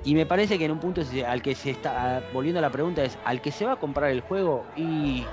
[0.04, 3.02] Y me parece que en un punto al que se está, volviendo a la pregunta,
[3.02, 5.24] es al que se va a comprar el juego y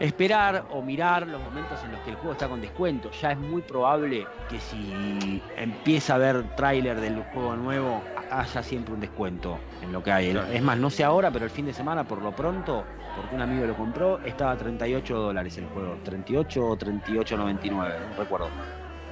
[0.00, 3.10] esperar o mirar los momentos en los que el juego está con descuento.
[3.20, 8.94] Ya es muy probable que si empieza a ver tráiler del juego nuevo, haya siempre
[8.94, 10.32] un descuento en lo que hay.
[10.32, 10.48] Claro.
[10.52, 13.40] Es más, no sé ahora, pero el fin de semana, por lo pronto, porque un
[13.40, 15.98] amigo lo compró, estaba a 38 dólares el juego.
[16.04, 18.48] 38 o 38.99, no recuerdo.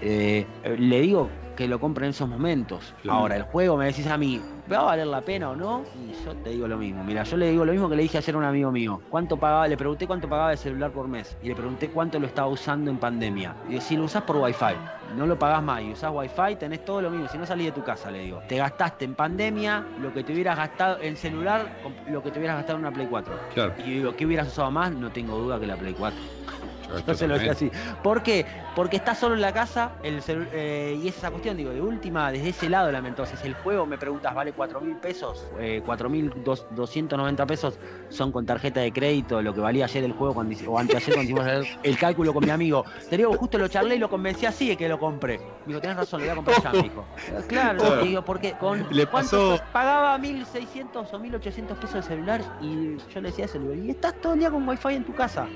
[0.00, 0.46] Eh,
[0.78, 2.94] le digo que lo compre en esos momentos.
[3.02, 3.18] Claro.
[3.18, 4.40] Ahora, el juego me decís a mí,
[4.70, 5.84] ¿va a valer la pena o no?
[5.96, 7.02] Y yo te digo lo mismo.
[7.02, 9.00] Mira, yo le digo lo mismo que le dije ayer a un amigo mío.
[9.08, 9.66] ¿Cuánto pagaba?
[9.66, 11.36] Le pregunté cuánto pagaba de celular por mes.
[11.42, 13.56] Y le pregunté cuánto lo estaba usando en pandemia.
[13.68, 14.74] Y si lo usás por Wi-Fi,
[15.16, 17.26] no lo pagás más y usás Wi-Fi, tenés todo lo mismo.
[17.28, 18.42] Si no salís de tu casa, le digo.
[18.46, 21.66] Te gastaste en pandemia lo que te hubieras gastado en celular,
[22.10, 23.34] lo que te hubieras gastado en una Play 4.
[23.54, 23.72] Claro.
[23.78, 24.92] Y digo, ¿qué hubieras usado más?
[24.92, 26.18] No tengo duda que la Play 4.
[27.06, 27.70] No se lo decía así.
[28.02, 28.46] ¿Por qué?
[28.74, 32.30] Porque está solo en la casa el eh, y es esa cuestión, digo, de última,
[32.30, 35.46] desde ese lado, la entonces el juego, me preguntas, ¿vale 4 mil pesos?
[35.60, 37.78] Eh, 4 mil 290 pesos
[38.08, 41.22] son con tarjeta de crédito, lo que valía ayer el juego cuando o anteayer cuando
[41.32, 42.84] hicimos el, el cálculo con mi amigo.
[43.08, 45.40] Te digo, justo lo charlé y lo convencí así de que lo compré.
[45.66, 47.06] Digo, tenés razón, lo voy a comprar ya, me dijo.
[47.48, 48.02] Claro, Claro.
[48.02, 53.20] digo, porque con Le ¿cuánto pasó- pagaba 1600 o 1800 pesos de celular y yo
[53.20, 55.48] le decía eso, le digo, y estás todo el día con wifi en tu casa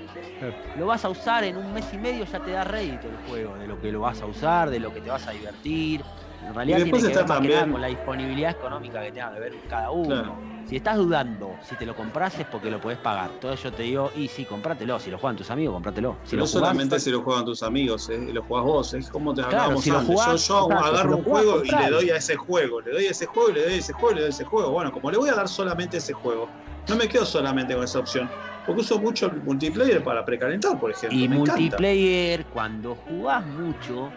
[0.76, 3.54] lo vas a usar en un mes y medio, ya te da rédito el juego,
[3.56, 6.02] de lo que lo vas a usar, de lo que te vas a divertir.
[6.42, 9.40] En realidad tiene que ver más que nada con la disponibilidad económica que tenga que
[9.40, 10.06] ver cada uno.
[10.06, 10.50] Claro.
[10.66, 13.30] Si estás dudando si te lo compras es porque lo podés pagar.
[13.34, 14.98] Entonces yo te digo, y sí, comprátelo.
[15.00, 16.16] Si lo juegan tus amigos, comprátelo.
[16.24, 19.10] Si no lo jugás, solamente si lo juegan tus amigos, eh, lo jugás vos, es
[19.10, 20.14] como te Claro, hablábamos si lo antes.
[20.14, 23.10] jugás, yo agarro si un juego y le doy a ese juego, le doy a
[23.10, 24.70] ese juego, le doy a ese juego, le doy a ese juego.
[24.70, 26.48] Bueno, como le voy a dar solamente ese juego,
[26.88, 28.30] no me quedo solamente con esa opción.
[28.66, 31.18] Porque uso mucho el multiplayer para precalentar, por ejemplo.
[31.18, 31.60] Y me encanta.
[31.60, 34.12] multiplayer, cuando jugás mucho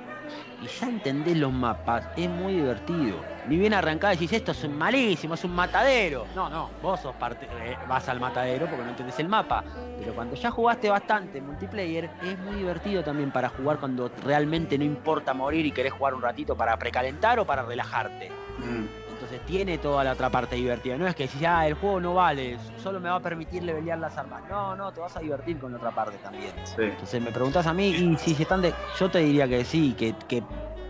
[0.61, 3.21] y ya entendés los mapas, es muy divertido.
[3.47, 6.25] Ni bien arrancás decís, esto es malísimo, es un matadero.
[6.35, 9.63] No, no, vos sos parte, eh, vas al matadero porque no entendés el mapa.
[9.99, 14.85] Pero cuando ya jugaste bastante multiplayer, es muy divertido también para jugar cuando realmente no
[14.85, 18.29] importa morir y querés jugar un ratito para precalentar o para relajarte.
[18.59, 19.02] Mm.
[19.45, 20.97] Tiene toda la otra parte divertida.
[20.97, 23.99] No es que decís, ah, el juego no vale, solo me va a permitir levelear
[23.99, 24.41] las armas.
[24.49, 26.51] No, no, te vas a divertir con la otra parte también.
[26.63, 26.75] Sí.
[26.83, 28.73] Entonces me preguntas a mí y si se están de...
[28.99, 30.41] Yo te diría que sí, que, que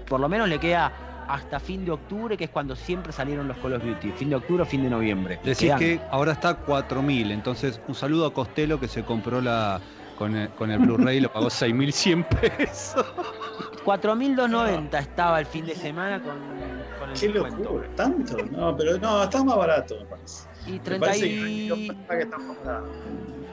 [0.08, 0.92] por lo menos le queda
[1.28, 4.12] hasta fin de octubre, que es cuando siempre salieron los Call of Duty.
[4.12, 5.40] Fin de octubre o fin de noviembre.
[5.44, 9.80] Decís Quedan- que ahora está 4000, entonces un saludo a Costello que se compró la
[10.18, 13.04] con el, con el Blu-ray y lo pagó 6100 pesos.
[13.86, 16.83] 4.290 estaba el fin de semana con, con el
[17.20, 17.64] Qué descuento.
[17.64, 18.38] locura, tanto.
[18.52, 20.48] No, pero no, está más barato, me parece.
[20.66, 21.88] Y Me 30 parece y...
[21.88, 22.88] que, está más barato.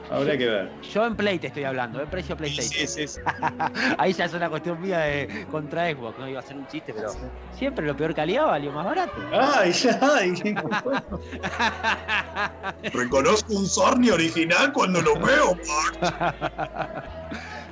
[0.09, 0.69] Habría que ver.
[0.81, 2.87] Yo en Play te estoy hablando, en precio PlayStation.
[2.87, 3.21] Sí, sí, sí.
[3.97, 6.93] Ahí ya es una cuestión mía de contra Xbox, no iba a ser un chiste,
[6.93, 7.13] pero
[7.53, 9.13] siempre lo peor calidad valió más barato.
[9.31, 10.33] Ay, ya, ay.
[12.93, 15.57] Reconozco un Sorny original cuando lo veo,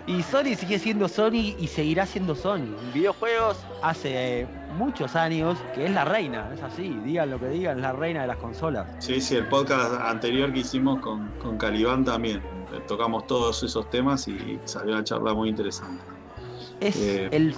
[0.09, 2.75] Y Sony sigue siendo Sony y seguirá siendo Sony.
[2.81, 7.47] En videojuegos hace eh, muchos años que es la reina, es así, digan lo que
[7.49, 8.87] digan, es la reina de las consolas.
[8.97, 12.37] Sí, sí, el podcast anterior que hicimos con, con Calibán también.
[12.73, 16.03] eh, Tocamos todos esos temas y salió una charla muy interesante.
[16.79, 17.27] Es Eh.
[17.31, 17.53] el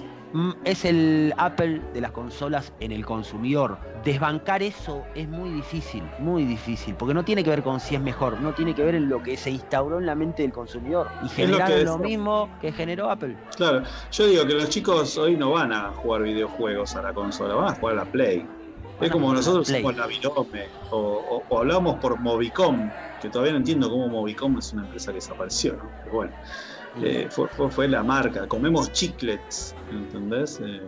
[0.64, 3.78] es el Apple de las consolas en el consumidor.
[4.04, 8.00] Desbancar eso es muy difícil, muy difícil, porque no tiene que ver con si es
[8.00, 11.08] mejor, no tiene que ver en lo que se instauró en la mente del consumidor.
[11.24, 13.36] Y generaron lo, mismo que generó Apple.
[13.56, 17.54] Claro, yo digo que los chicos hoy no van a jugar videojuegos a la consola,
[17.54, 18.38] van a jugar a la Play.
[18.38, 23.52] Van Es como la nosotros somos Navirome, o, o, o hablamos por Movicom, que todavía
[23.52, 25.90] no entiendo cómo Movicom es una empresa que desapareció, ¿no?
[26.02, 26.32] Pero bueno,
[27.00, 30.60] eh, fue, fue, fue la marca, comemos chiclets, ¿entendés?
[30.62, 30.82] Eh,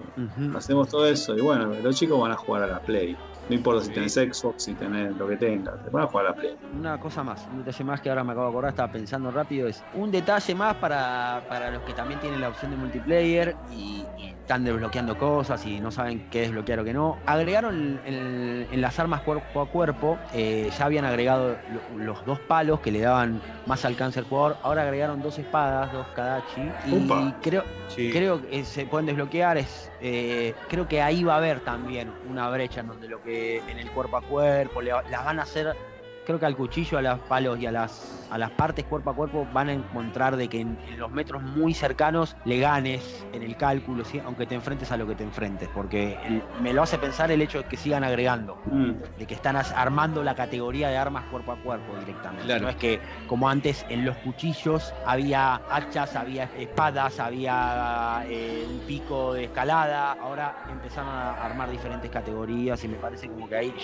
[0.54, 3.16] hacemos todo eso y bueno, los chicos van a jugar a la Play.
[3.48, 6.34] No importa si tenés Xbox, si tenés lo que tengas, van a jugar a la
[6.34, 6.56] Play.
[6.72, 9.68] Una cosa más, un detalle más que ahora me acabo de acordar, estaba pensando rápido,
[9.68, 14.08] es un detalle más para, para los que también tienen la opción de multiplayer y,
[14.16, 17.18] y están desbloqueando cosas y no saben qué desbloquear o qué no.
[17.26, 22.40] Agregaron en, en las armas cuerpo a cuerpo, eh, ya habían agregado lo- los dos
[22.40, 26.92] palos que le daban más alcance al jugador, ahora agregaron dos espadas, dos Kadachi y
[26.92, 27.32] Upa.
[27.40, 28.10] creo, Sí.
[28.10, 32.48] Creo que se pueden desbloquear, es, eh, creo que ahí va a haber también una
[32.50, 33.33] brecha en donde lo que
[33.68, 35.74] en el cuerpo a cuerpo le- las van a hacer,
[36.24, 39.14] creo que al cuchillo, a los palos y a las, a las partes cuerpo a
[39.14, 43.42] cuerpo van a encontrar de que en, en los metros muy cercanos le ganes en
[43.42, 44.18] el cálculo, ¿sí?
[44.24, 47.42] aunque te enfrentes a lo que te enfrentes, porque el- me lo hace pensar el
[47.42, 48.92] hecho de que sigan agregando, Mm.
[49.18, 52.46] de que están armando la categoría de armas cuerpo a cuerpo directamente.
[52.46, 52.64] Claro.
[52.64, 58.80] No es que como antes en los cuchillos había hachas, había espadas, había eh, un
[58.86, 63.74] pico de escalada, ahora empezaron a armar diferentes categorías y me parece como que ahí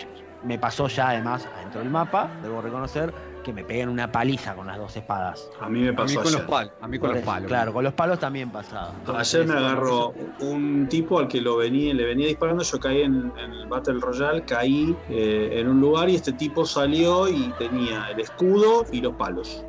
[0.43, 3.13] me pasó ya además adentro del mapa, debo reconocer,
[3.43, 5.51] que me pegan una paliza con las dos espadas.
[5.61, 6.73] A mí me A mí pasó con los palos.
[6.81, 7.49] A mí con los Por palos.
[7.49, 8.95] Claro, con los palos también pasaba.
[9.17, 13.33] Ayer me agarró un tipo al que lo venía, le venía disparando, yo caí en,
[13.37, 18.09] en el Battle Royale, caí eh, en un lugar y este tipo salió y tenía
[18.11, 19.65] el escudo y los palos.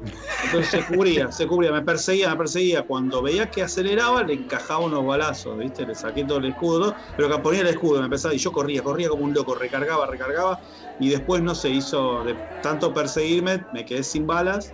[0.45, 2.83] Entonces se cubría, se cubría, me perseguía, me perseguía.
[2.83, 5.85] Cuando veía que aceleraba, le encajaba unos balazos, ¿viste?
[5.85, 8.83] Le saqué todo el escudo, pero que ponía el escudo, me empezaba y yo corría,
[8.83, 10.59] corría como un loco, recargaba, recargaba
[10.99, 14.73] y después no se hizo de tanto perseguirme, me quedé sin balas,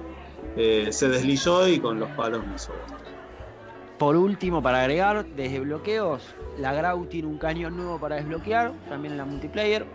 [0.56, 2.74] eh, se deslizó y con los palos me hizo.
[3.98, 6.22] Por último, para agregar, desde bloqueos,
[6.60, 9.88] la Grau tiene un cañón nuevo para desbloquear, también en la multiplayer,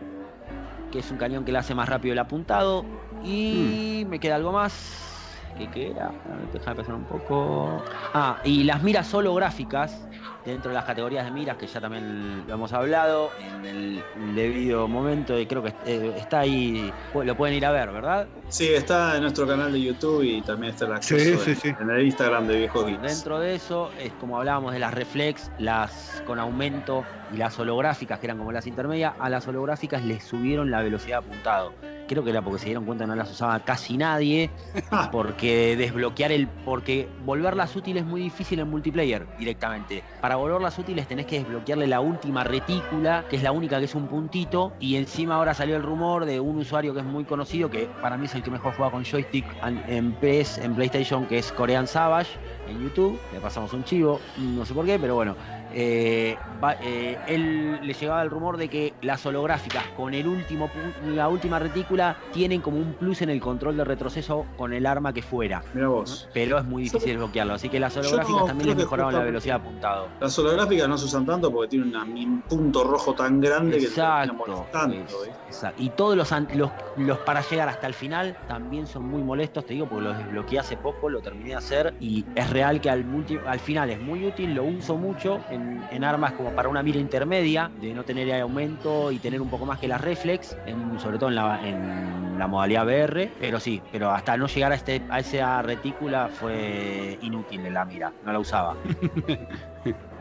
[0.91, 2.85] que es un cañón que le hace más rápido el apuntado.
[3.25, 5.21] Y me queda algo más.
[5.57, 6.09] ¿Qué queda?
[6.09, 7.83] A ver, Déjame pensar un poco.
[8.13, 10.09] Ah, y las miras holográficas,
[10.45, 14.89] dentro de las categorías de miras, que ya también lo hemos hablado en el debido
[14.89, 18.27] momento, y creo que eh, está ahí, lo pueden ir a ver, ¿verdad?
[18.49, 21.57] Sí, está en nuestro canal de YouTube y también está el acceso Sí, sí, en,
[21.57, 21.83] sí.
[21.83, 23.03] en el Instagram de Viejos Geeks.
[23.03, 28.19] Dentro de eso, es como hablábamos de las reflex, las con aumento y las holográficas,
[28.19, 31.73] que eran como las intermedias, a las holográficas les subieron la velocidad de apuntado.
[32.13, 34.51] Creo que era porque se dieron cuenta que no las usaba casi nadie,
[35.13, 40.03] porque desbloquear el, porque volverlas útiles es muy difícil en multiplayer directamente.
[40.21, 43.95] Para volverlas útiles tenés que desbloquearle la última retícula, que es la única que es
[43.95, 47.71] un puntito, y encima ahora salió el rumor de un usuario que es muy conocido,
[47.71, 49.45] que para mí es el que mejor juega con joystick
[49.89, 52.31] en PS, en PlayStation, que es Korean Savage,
[52.65, 55.37] en YouTube, le pasamos un chivo, no sé por qué, pero bueno,
[55.69, 60.71] eh, va- eh, él le llegaba el rumor de que las holográficas con el último
[61.01, 65.13] la última retícula tienen como un plus en el control de retroceso con el arma
[65.13, 65.63] que fuera.
[65.73, 66.29] Mira vos.
[66.33, 69.25] Pero es muy difícil desbloquearlo, así que las holográficas no también les que mejoraban la
[69.25, 70.13] velocidad de apuntado.
[70.21, 74.35] Las holográficas no se usan tanto porque tienen un punto rojo tan grande que Exacto,
[74.35, 74.95] molestando.
[74.95, 75.43] es- ¿viste?
[75.51, 75.83] exacto.
[75.83, 79.75] Y todos los, los, los para llegar hasta el final también son muy molestos, te
[79.75, 83.05] digo, porque los desbloqueé hace poco, lo terminé de hacer y es real que al,
[83.05, 86.83] multi- al final es muy útil, lo uso mucho en, en armas como para una
[86.83, 90.99] mira intermedia, de no tener aumento y tener un poco más que las reflex, en-
[90.99, 94.75] sobre todo en la, en la modalidad VR, pero sí, pero hasta no llegar a,
[94.77, 98.79] este, a esa retícula fue inútil en la mira, no la usaba.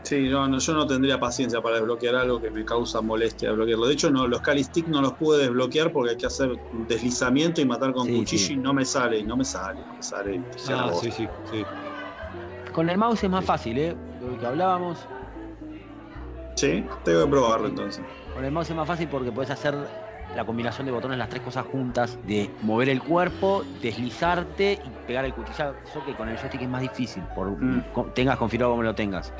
[0.04, 3.86] Sí, no, no, yo no tendría paciencia para desbloquear algo que me causa molestia desbloquearlo.
[3.86, 7.66] De hecho, no, los Calistick no los pude desbloquear porque hay que hacer deslizamiento y
[7.66, 8.54] matar con Sí, cuchillo sí.
[8.54, 10.42] y no me sale, y no me sale, no me sale.
[10.68, 11.30] Ah, sí, sí.
[12.72, 13.94] Con el mouse es más fácil, ¿eh?
[14.20, 14.98] Lo que hablábamos,
[16.54, 18.04] Sí, tengo que probarlo entonces.
[18.34, 19.74] Con el mouse es más fácil porque puedes hacer
[20.34, 25.24] la combinación de botones, las tres cosas juntas, de mover el cuerpo, deslizarte y pegar
[25.24, 25.74] el cuchillo.
[25.84, 28.12] Eso que con el joystick es más difícil, por Mm.
[28.14, 29.32] tengas configurado como lo tengas.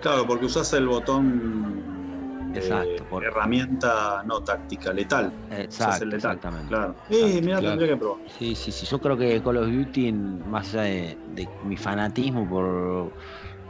[0.00, 2.09] Claro, porque usás el botón
[2.58, 5.32] Exacto, por- herramienta no táctica, letal.
[5.50, 6.36] Exacto, el letal.
[6.36, 6.68] exactamente.
[6.68, 6.96] Claro.
[7.08, 7.76] Eh, mira, claro.
[7.76, 8.20] tendría que probar.
[8.26, 8.86] Sí, sí, sí.
[8.86, 13.12] Yo creo que Call of Duty, más allá de, de mi fanatismo por,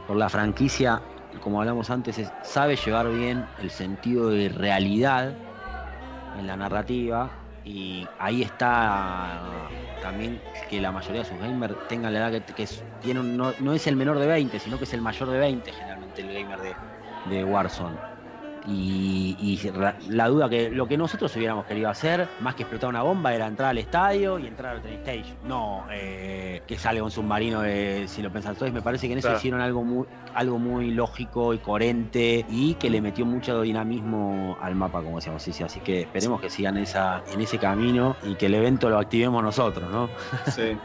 [0.05, 1.01] por la franquicia,
[1.39, 5.37] como hablamos antes, es- sabe llevar bien el sentido de realidad
[6.33, 7.37] en la narrativa.
[7.63, 12.63] Y ahí está también que la mayoría de sus gamers tengan la edad que, que
[12.63, 15.29] es- tiene un- no, no es el menor de 20, sino que es el mayor
[15.29, 16.77] de 20 generalmente el gamer de,
[17.23, 17.97] de Warzone.
[18.67, 19.59] Y,
[20.09, 23.47] la duda que lo que nosotros hubiéramos querido hacer, más que explotar una bomba, era
[23.47, 25.37] entrar al estadio y entrar al train station.
[25.47, 28.53] No eh, que salga un submarino, eh, si lo pensás.
[28.53, 29.39] Entonces me parece que en eso Claro.
[29.39, 34.75] hicieron algo muy, algo muy lógico y coherente y que le metió mucho dinamismo al
[34.75, 35.43] mapa, como decíamos.
[35.43, 38.89] Sí, sí, así que esperemos que sigan esa, en ese camino y que el evento
[38.89, 40.09] lo activemos nosotros, ¿no?
[40.53, 40.77] Sí.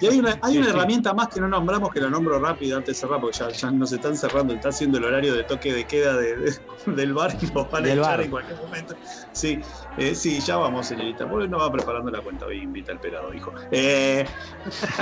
[0.00, 2.96] Y hay una, hay una herramienta más que no nombramos, que la nombro rápido antes
[2.96, 5.86] de cerrar, porque ya, ya nos están cerrando, está haciendo el horario de toque de
[5.86, 6.52] queda de- de-
[6.86, 8.20] del bar y nos van a echar bar.
[8.22, 8.94] en cualquier momento.
[9.32, 9.60] Sí,
[9.96, 11.28] eh, sí, ya vamos, señorita.
[11.28, 13.52] Porque no va preparando la cuenta hoy, invita al pelado, hijo.
[13.70, 14.26] Eh,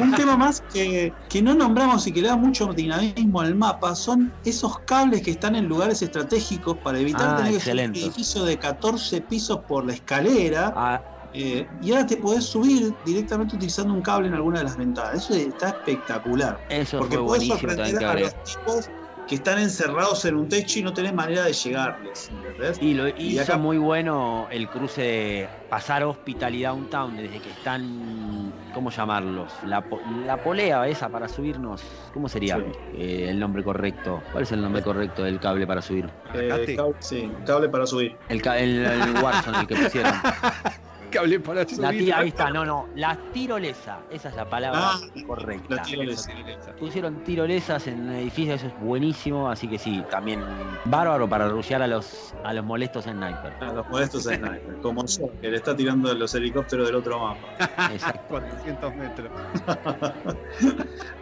[0.02, 3.77] un tema más que, que no nombramos y que le da mucho dinamismo al mapa
[3.94, 7.98] son esos cables que están en lugares estratégicos para evitar Ah, tener que subir excelente.
[8.00, 10.72] un edificio de 14 pisos por la escalera.
[10.76, 14.76] Ah, Eh, y ahora te podés subir directamente utilizando un cable en alguna de las
[14.76, 15.16] ventanas.
[15.16, 16.64] Eso está espectacular.
[16.68, 18.90] eso Porque también sorprender que a los tipos
[19.28, 22.30] que están encerrados en un techo y no tenés manera de llegarles.
[22.30, 22.78] ¿entendés?
[22.80, 27.40] Y lo Y hizo acá- muy bueno el cruce de pasar Hospital y Downtown desde
[27.40, 29.62] que están, ¿cómo llamarlos?
[29.62, 32.72] La, po- la polea esa para subirnos, ¿cómo sería Sí.
[32.94, 34.24] eh, el nombre correcto?
[34.32, 36.10] ¿Cuál es el nombre correcto del cable para subir?
[36.34, 38.18] Eh, cable, sí, cable para subir.
[38.30, 40.14] El, el, el Warzone, el que pusieron.
[41.10, 41.98] Cable para La subir.
[42.04, 45.76] tira, ahí está, no, no, la tirolesa, esa es la palabra Ah, correcta.
[45.76, 46.30] la tirolesa.
[46.78, 50.44] Pusieron tirolesas en edificios, eso es buenísimo, así que sí, también
[50.84, 53.52] bárbaro para rushear a los, a los molestos en Sniper.
[53.60, 57.48] A los modestos sniper, como yo, que le está tirando los helicópteros del otro mapa.
[57.92, 58.20] Exacto.
[58.28, 59.30] 400 metros.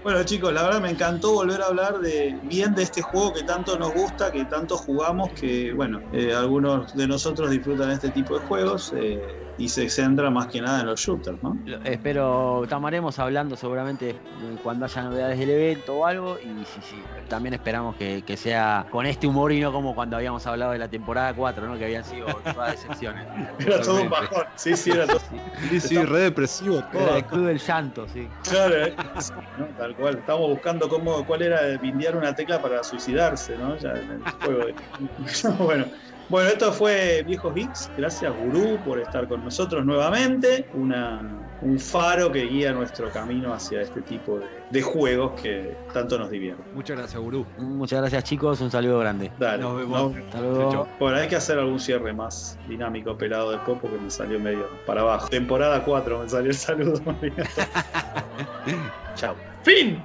[0.02, 3.42] Bueno chicos, la verdad me encantó volver a hablar de bien de este juego que
[3.42, 8.38] tanto nos gusta, que tanto jugamos, que bueno, eh, algunos de nosotros disfrutan este tipo
[8.38, 9.20] de juegos eh,
[9.58, 11.56] y se centra más que nada en los shooters, ¿no?
[11.84, 14.16] Espero, estaremos hablando seguramente
[14.62, 16.38] cuando haya novedades del evento o algo.
[16.40, 20.16] Y sí, sí, también esperamos que, que sea con este humor y no como cuando
[20.16, 21.78] habíamos hablado de la temporada 4, ¿no?
[21.78, 23.26] Que habían sido todas decepciones.
[23.58, 25.20] Era todo un bajón, sí, sí, era todo.
[25.70, 27.16] Sí, sí, re depresivo Era todo.
[27.16, 28.28] el club del llanto, sí.
[28.48, 29.66] Claro, eh, sí, ¿no?
[29.76, 30.18] tal cual.
[30.18, 33.76] Estamos buscando cómo, cuál era el vindiar una tecla para suicidarse, ¿no?
[33.76, 34.66] Ya en el juego.
[35.64, 35.86] bueno.
[36.28, 37.90] Bueno, esto fue Viejos Geeks.
[37.96, 40.66] Gracias, Gurú, por estar con nosotros nuevamente.
[40.74, 41.20] Una,
[41.62, 46.28] un faro que guía nuestro camino hacia este tipo de, de juegos que tanto nos
[46.30, 46.64] divierten.
[46.74, 47.46] Muchas gracias, Gurú.
[47.58, 48.60] Muchas gracias, chicos.
[48.60, 49.30] Un saludo grande.
[49.38, 49.62] Dale.
[49.62, 50.16] Nos vemos.
[50.16, 50.88] nos- Hasta luego.
[50.98, 55.02] Bueno, hay que hacer algún cierre más dinámico, pelado después, porque me salió medio para
[55.02, 55.28] abajo.
[55.28, 57.00] Temporada 4 me salió el saludo.
[59.14, 59.36] Chao.
[59.62, 60.02] ¡Fin!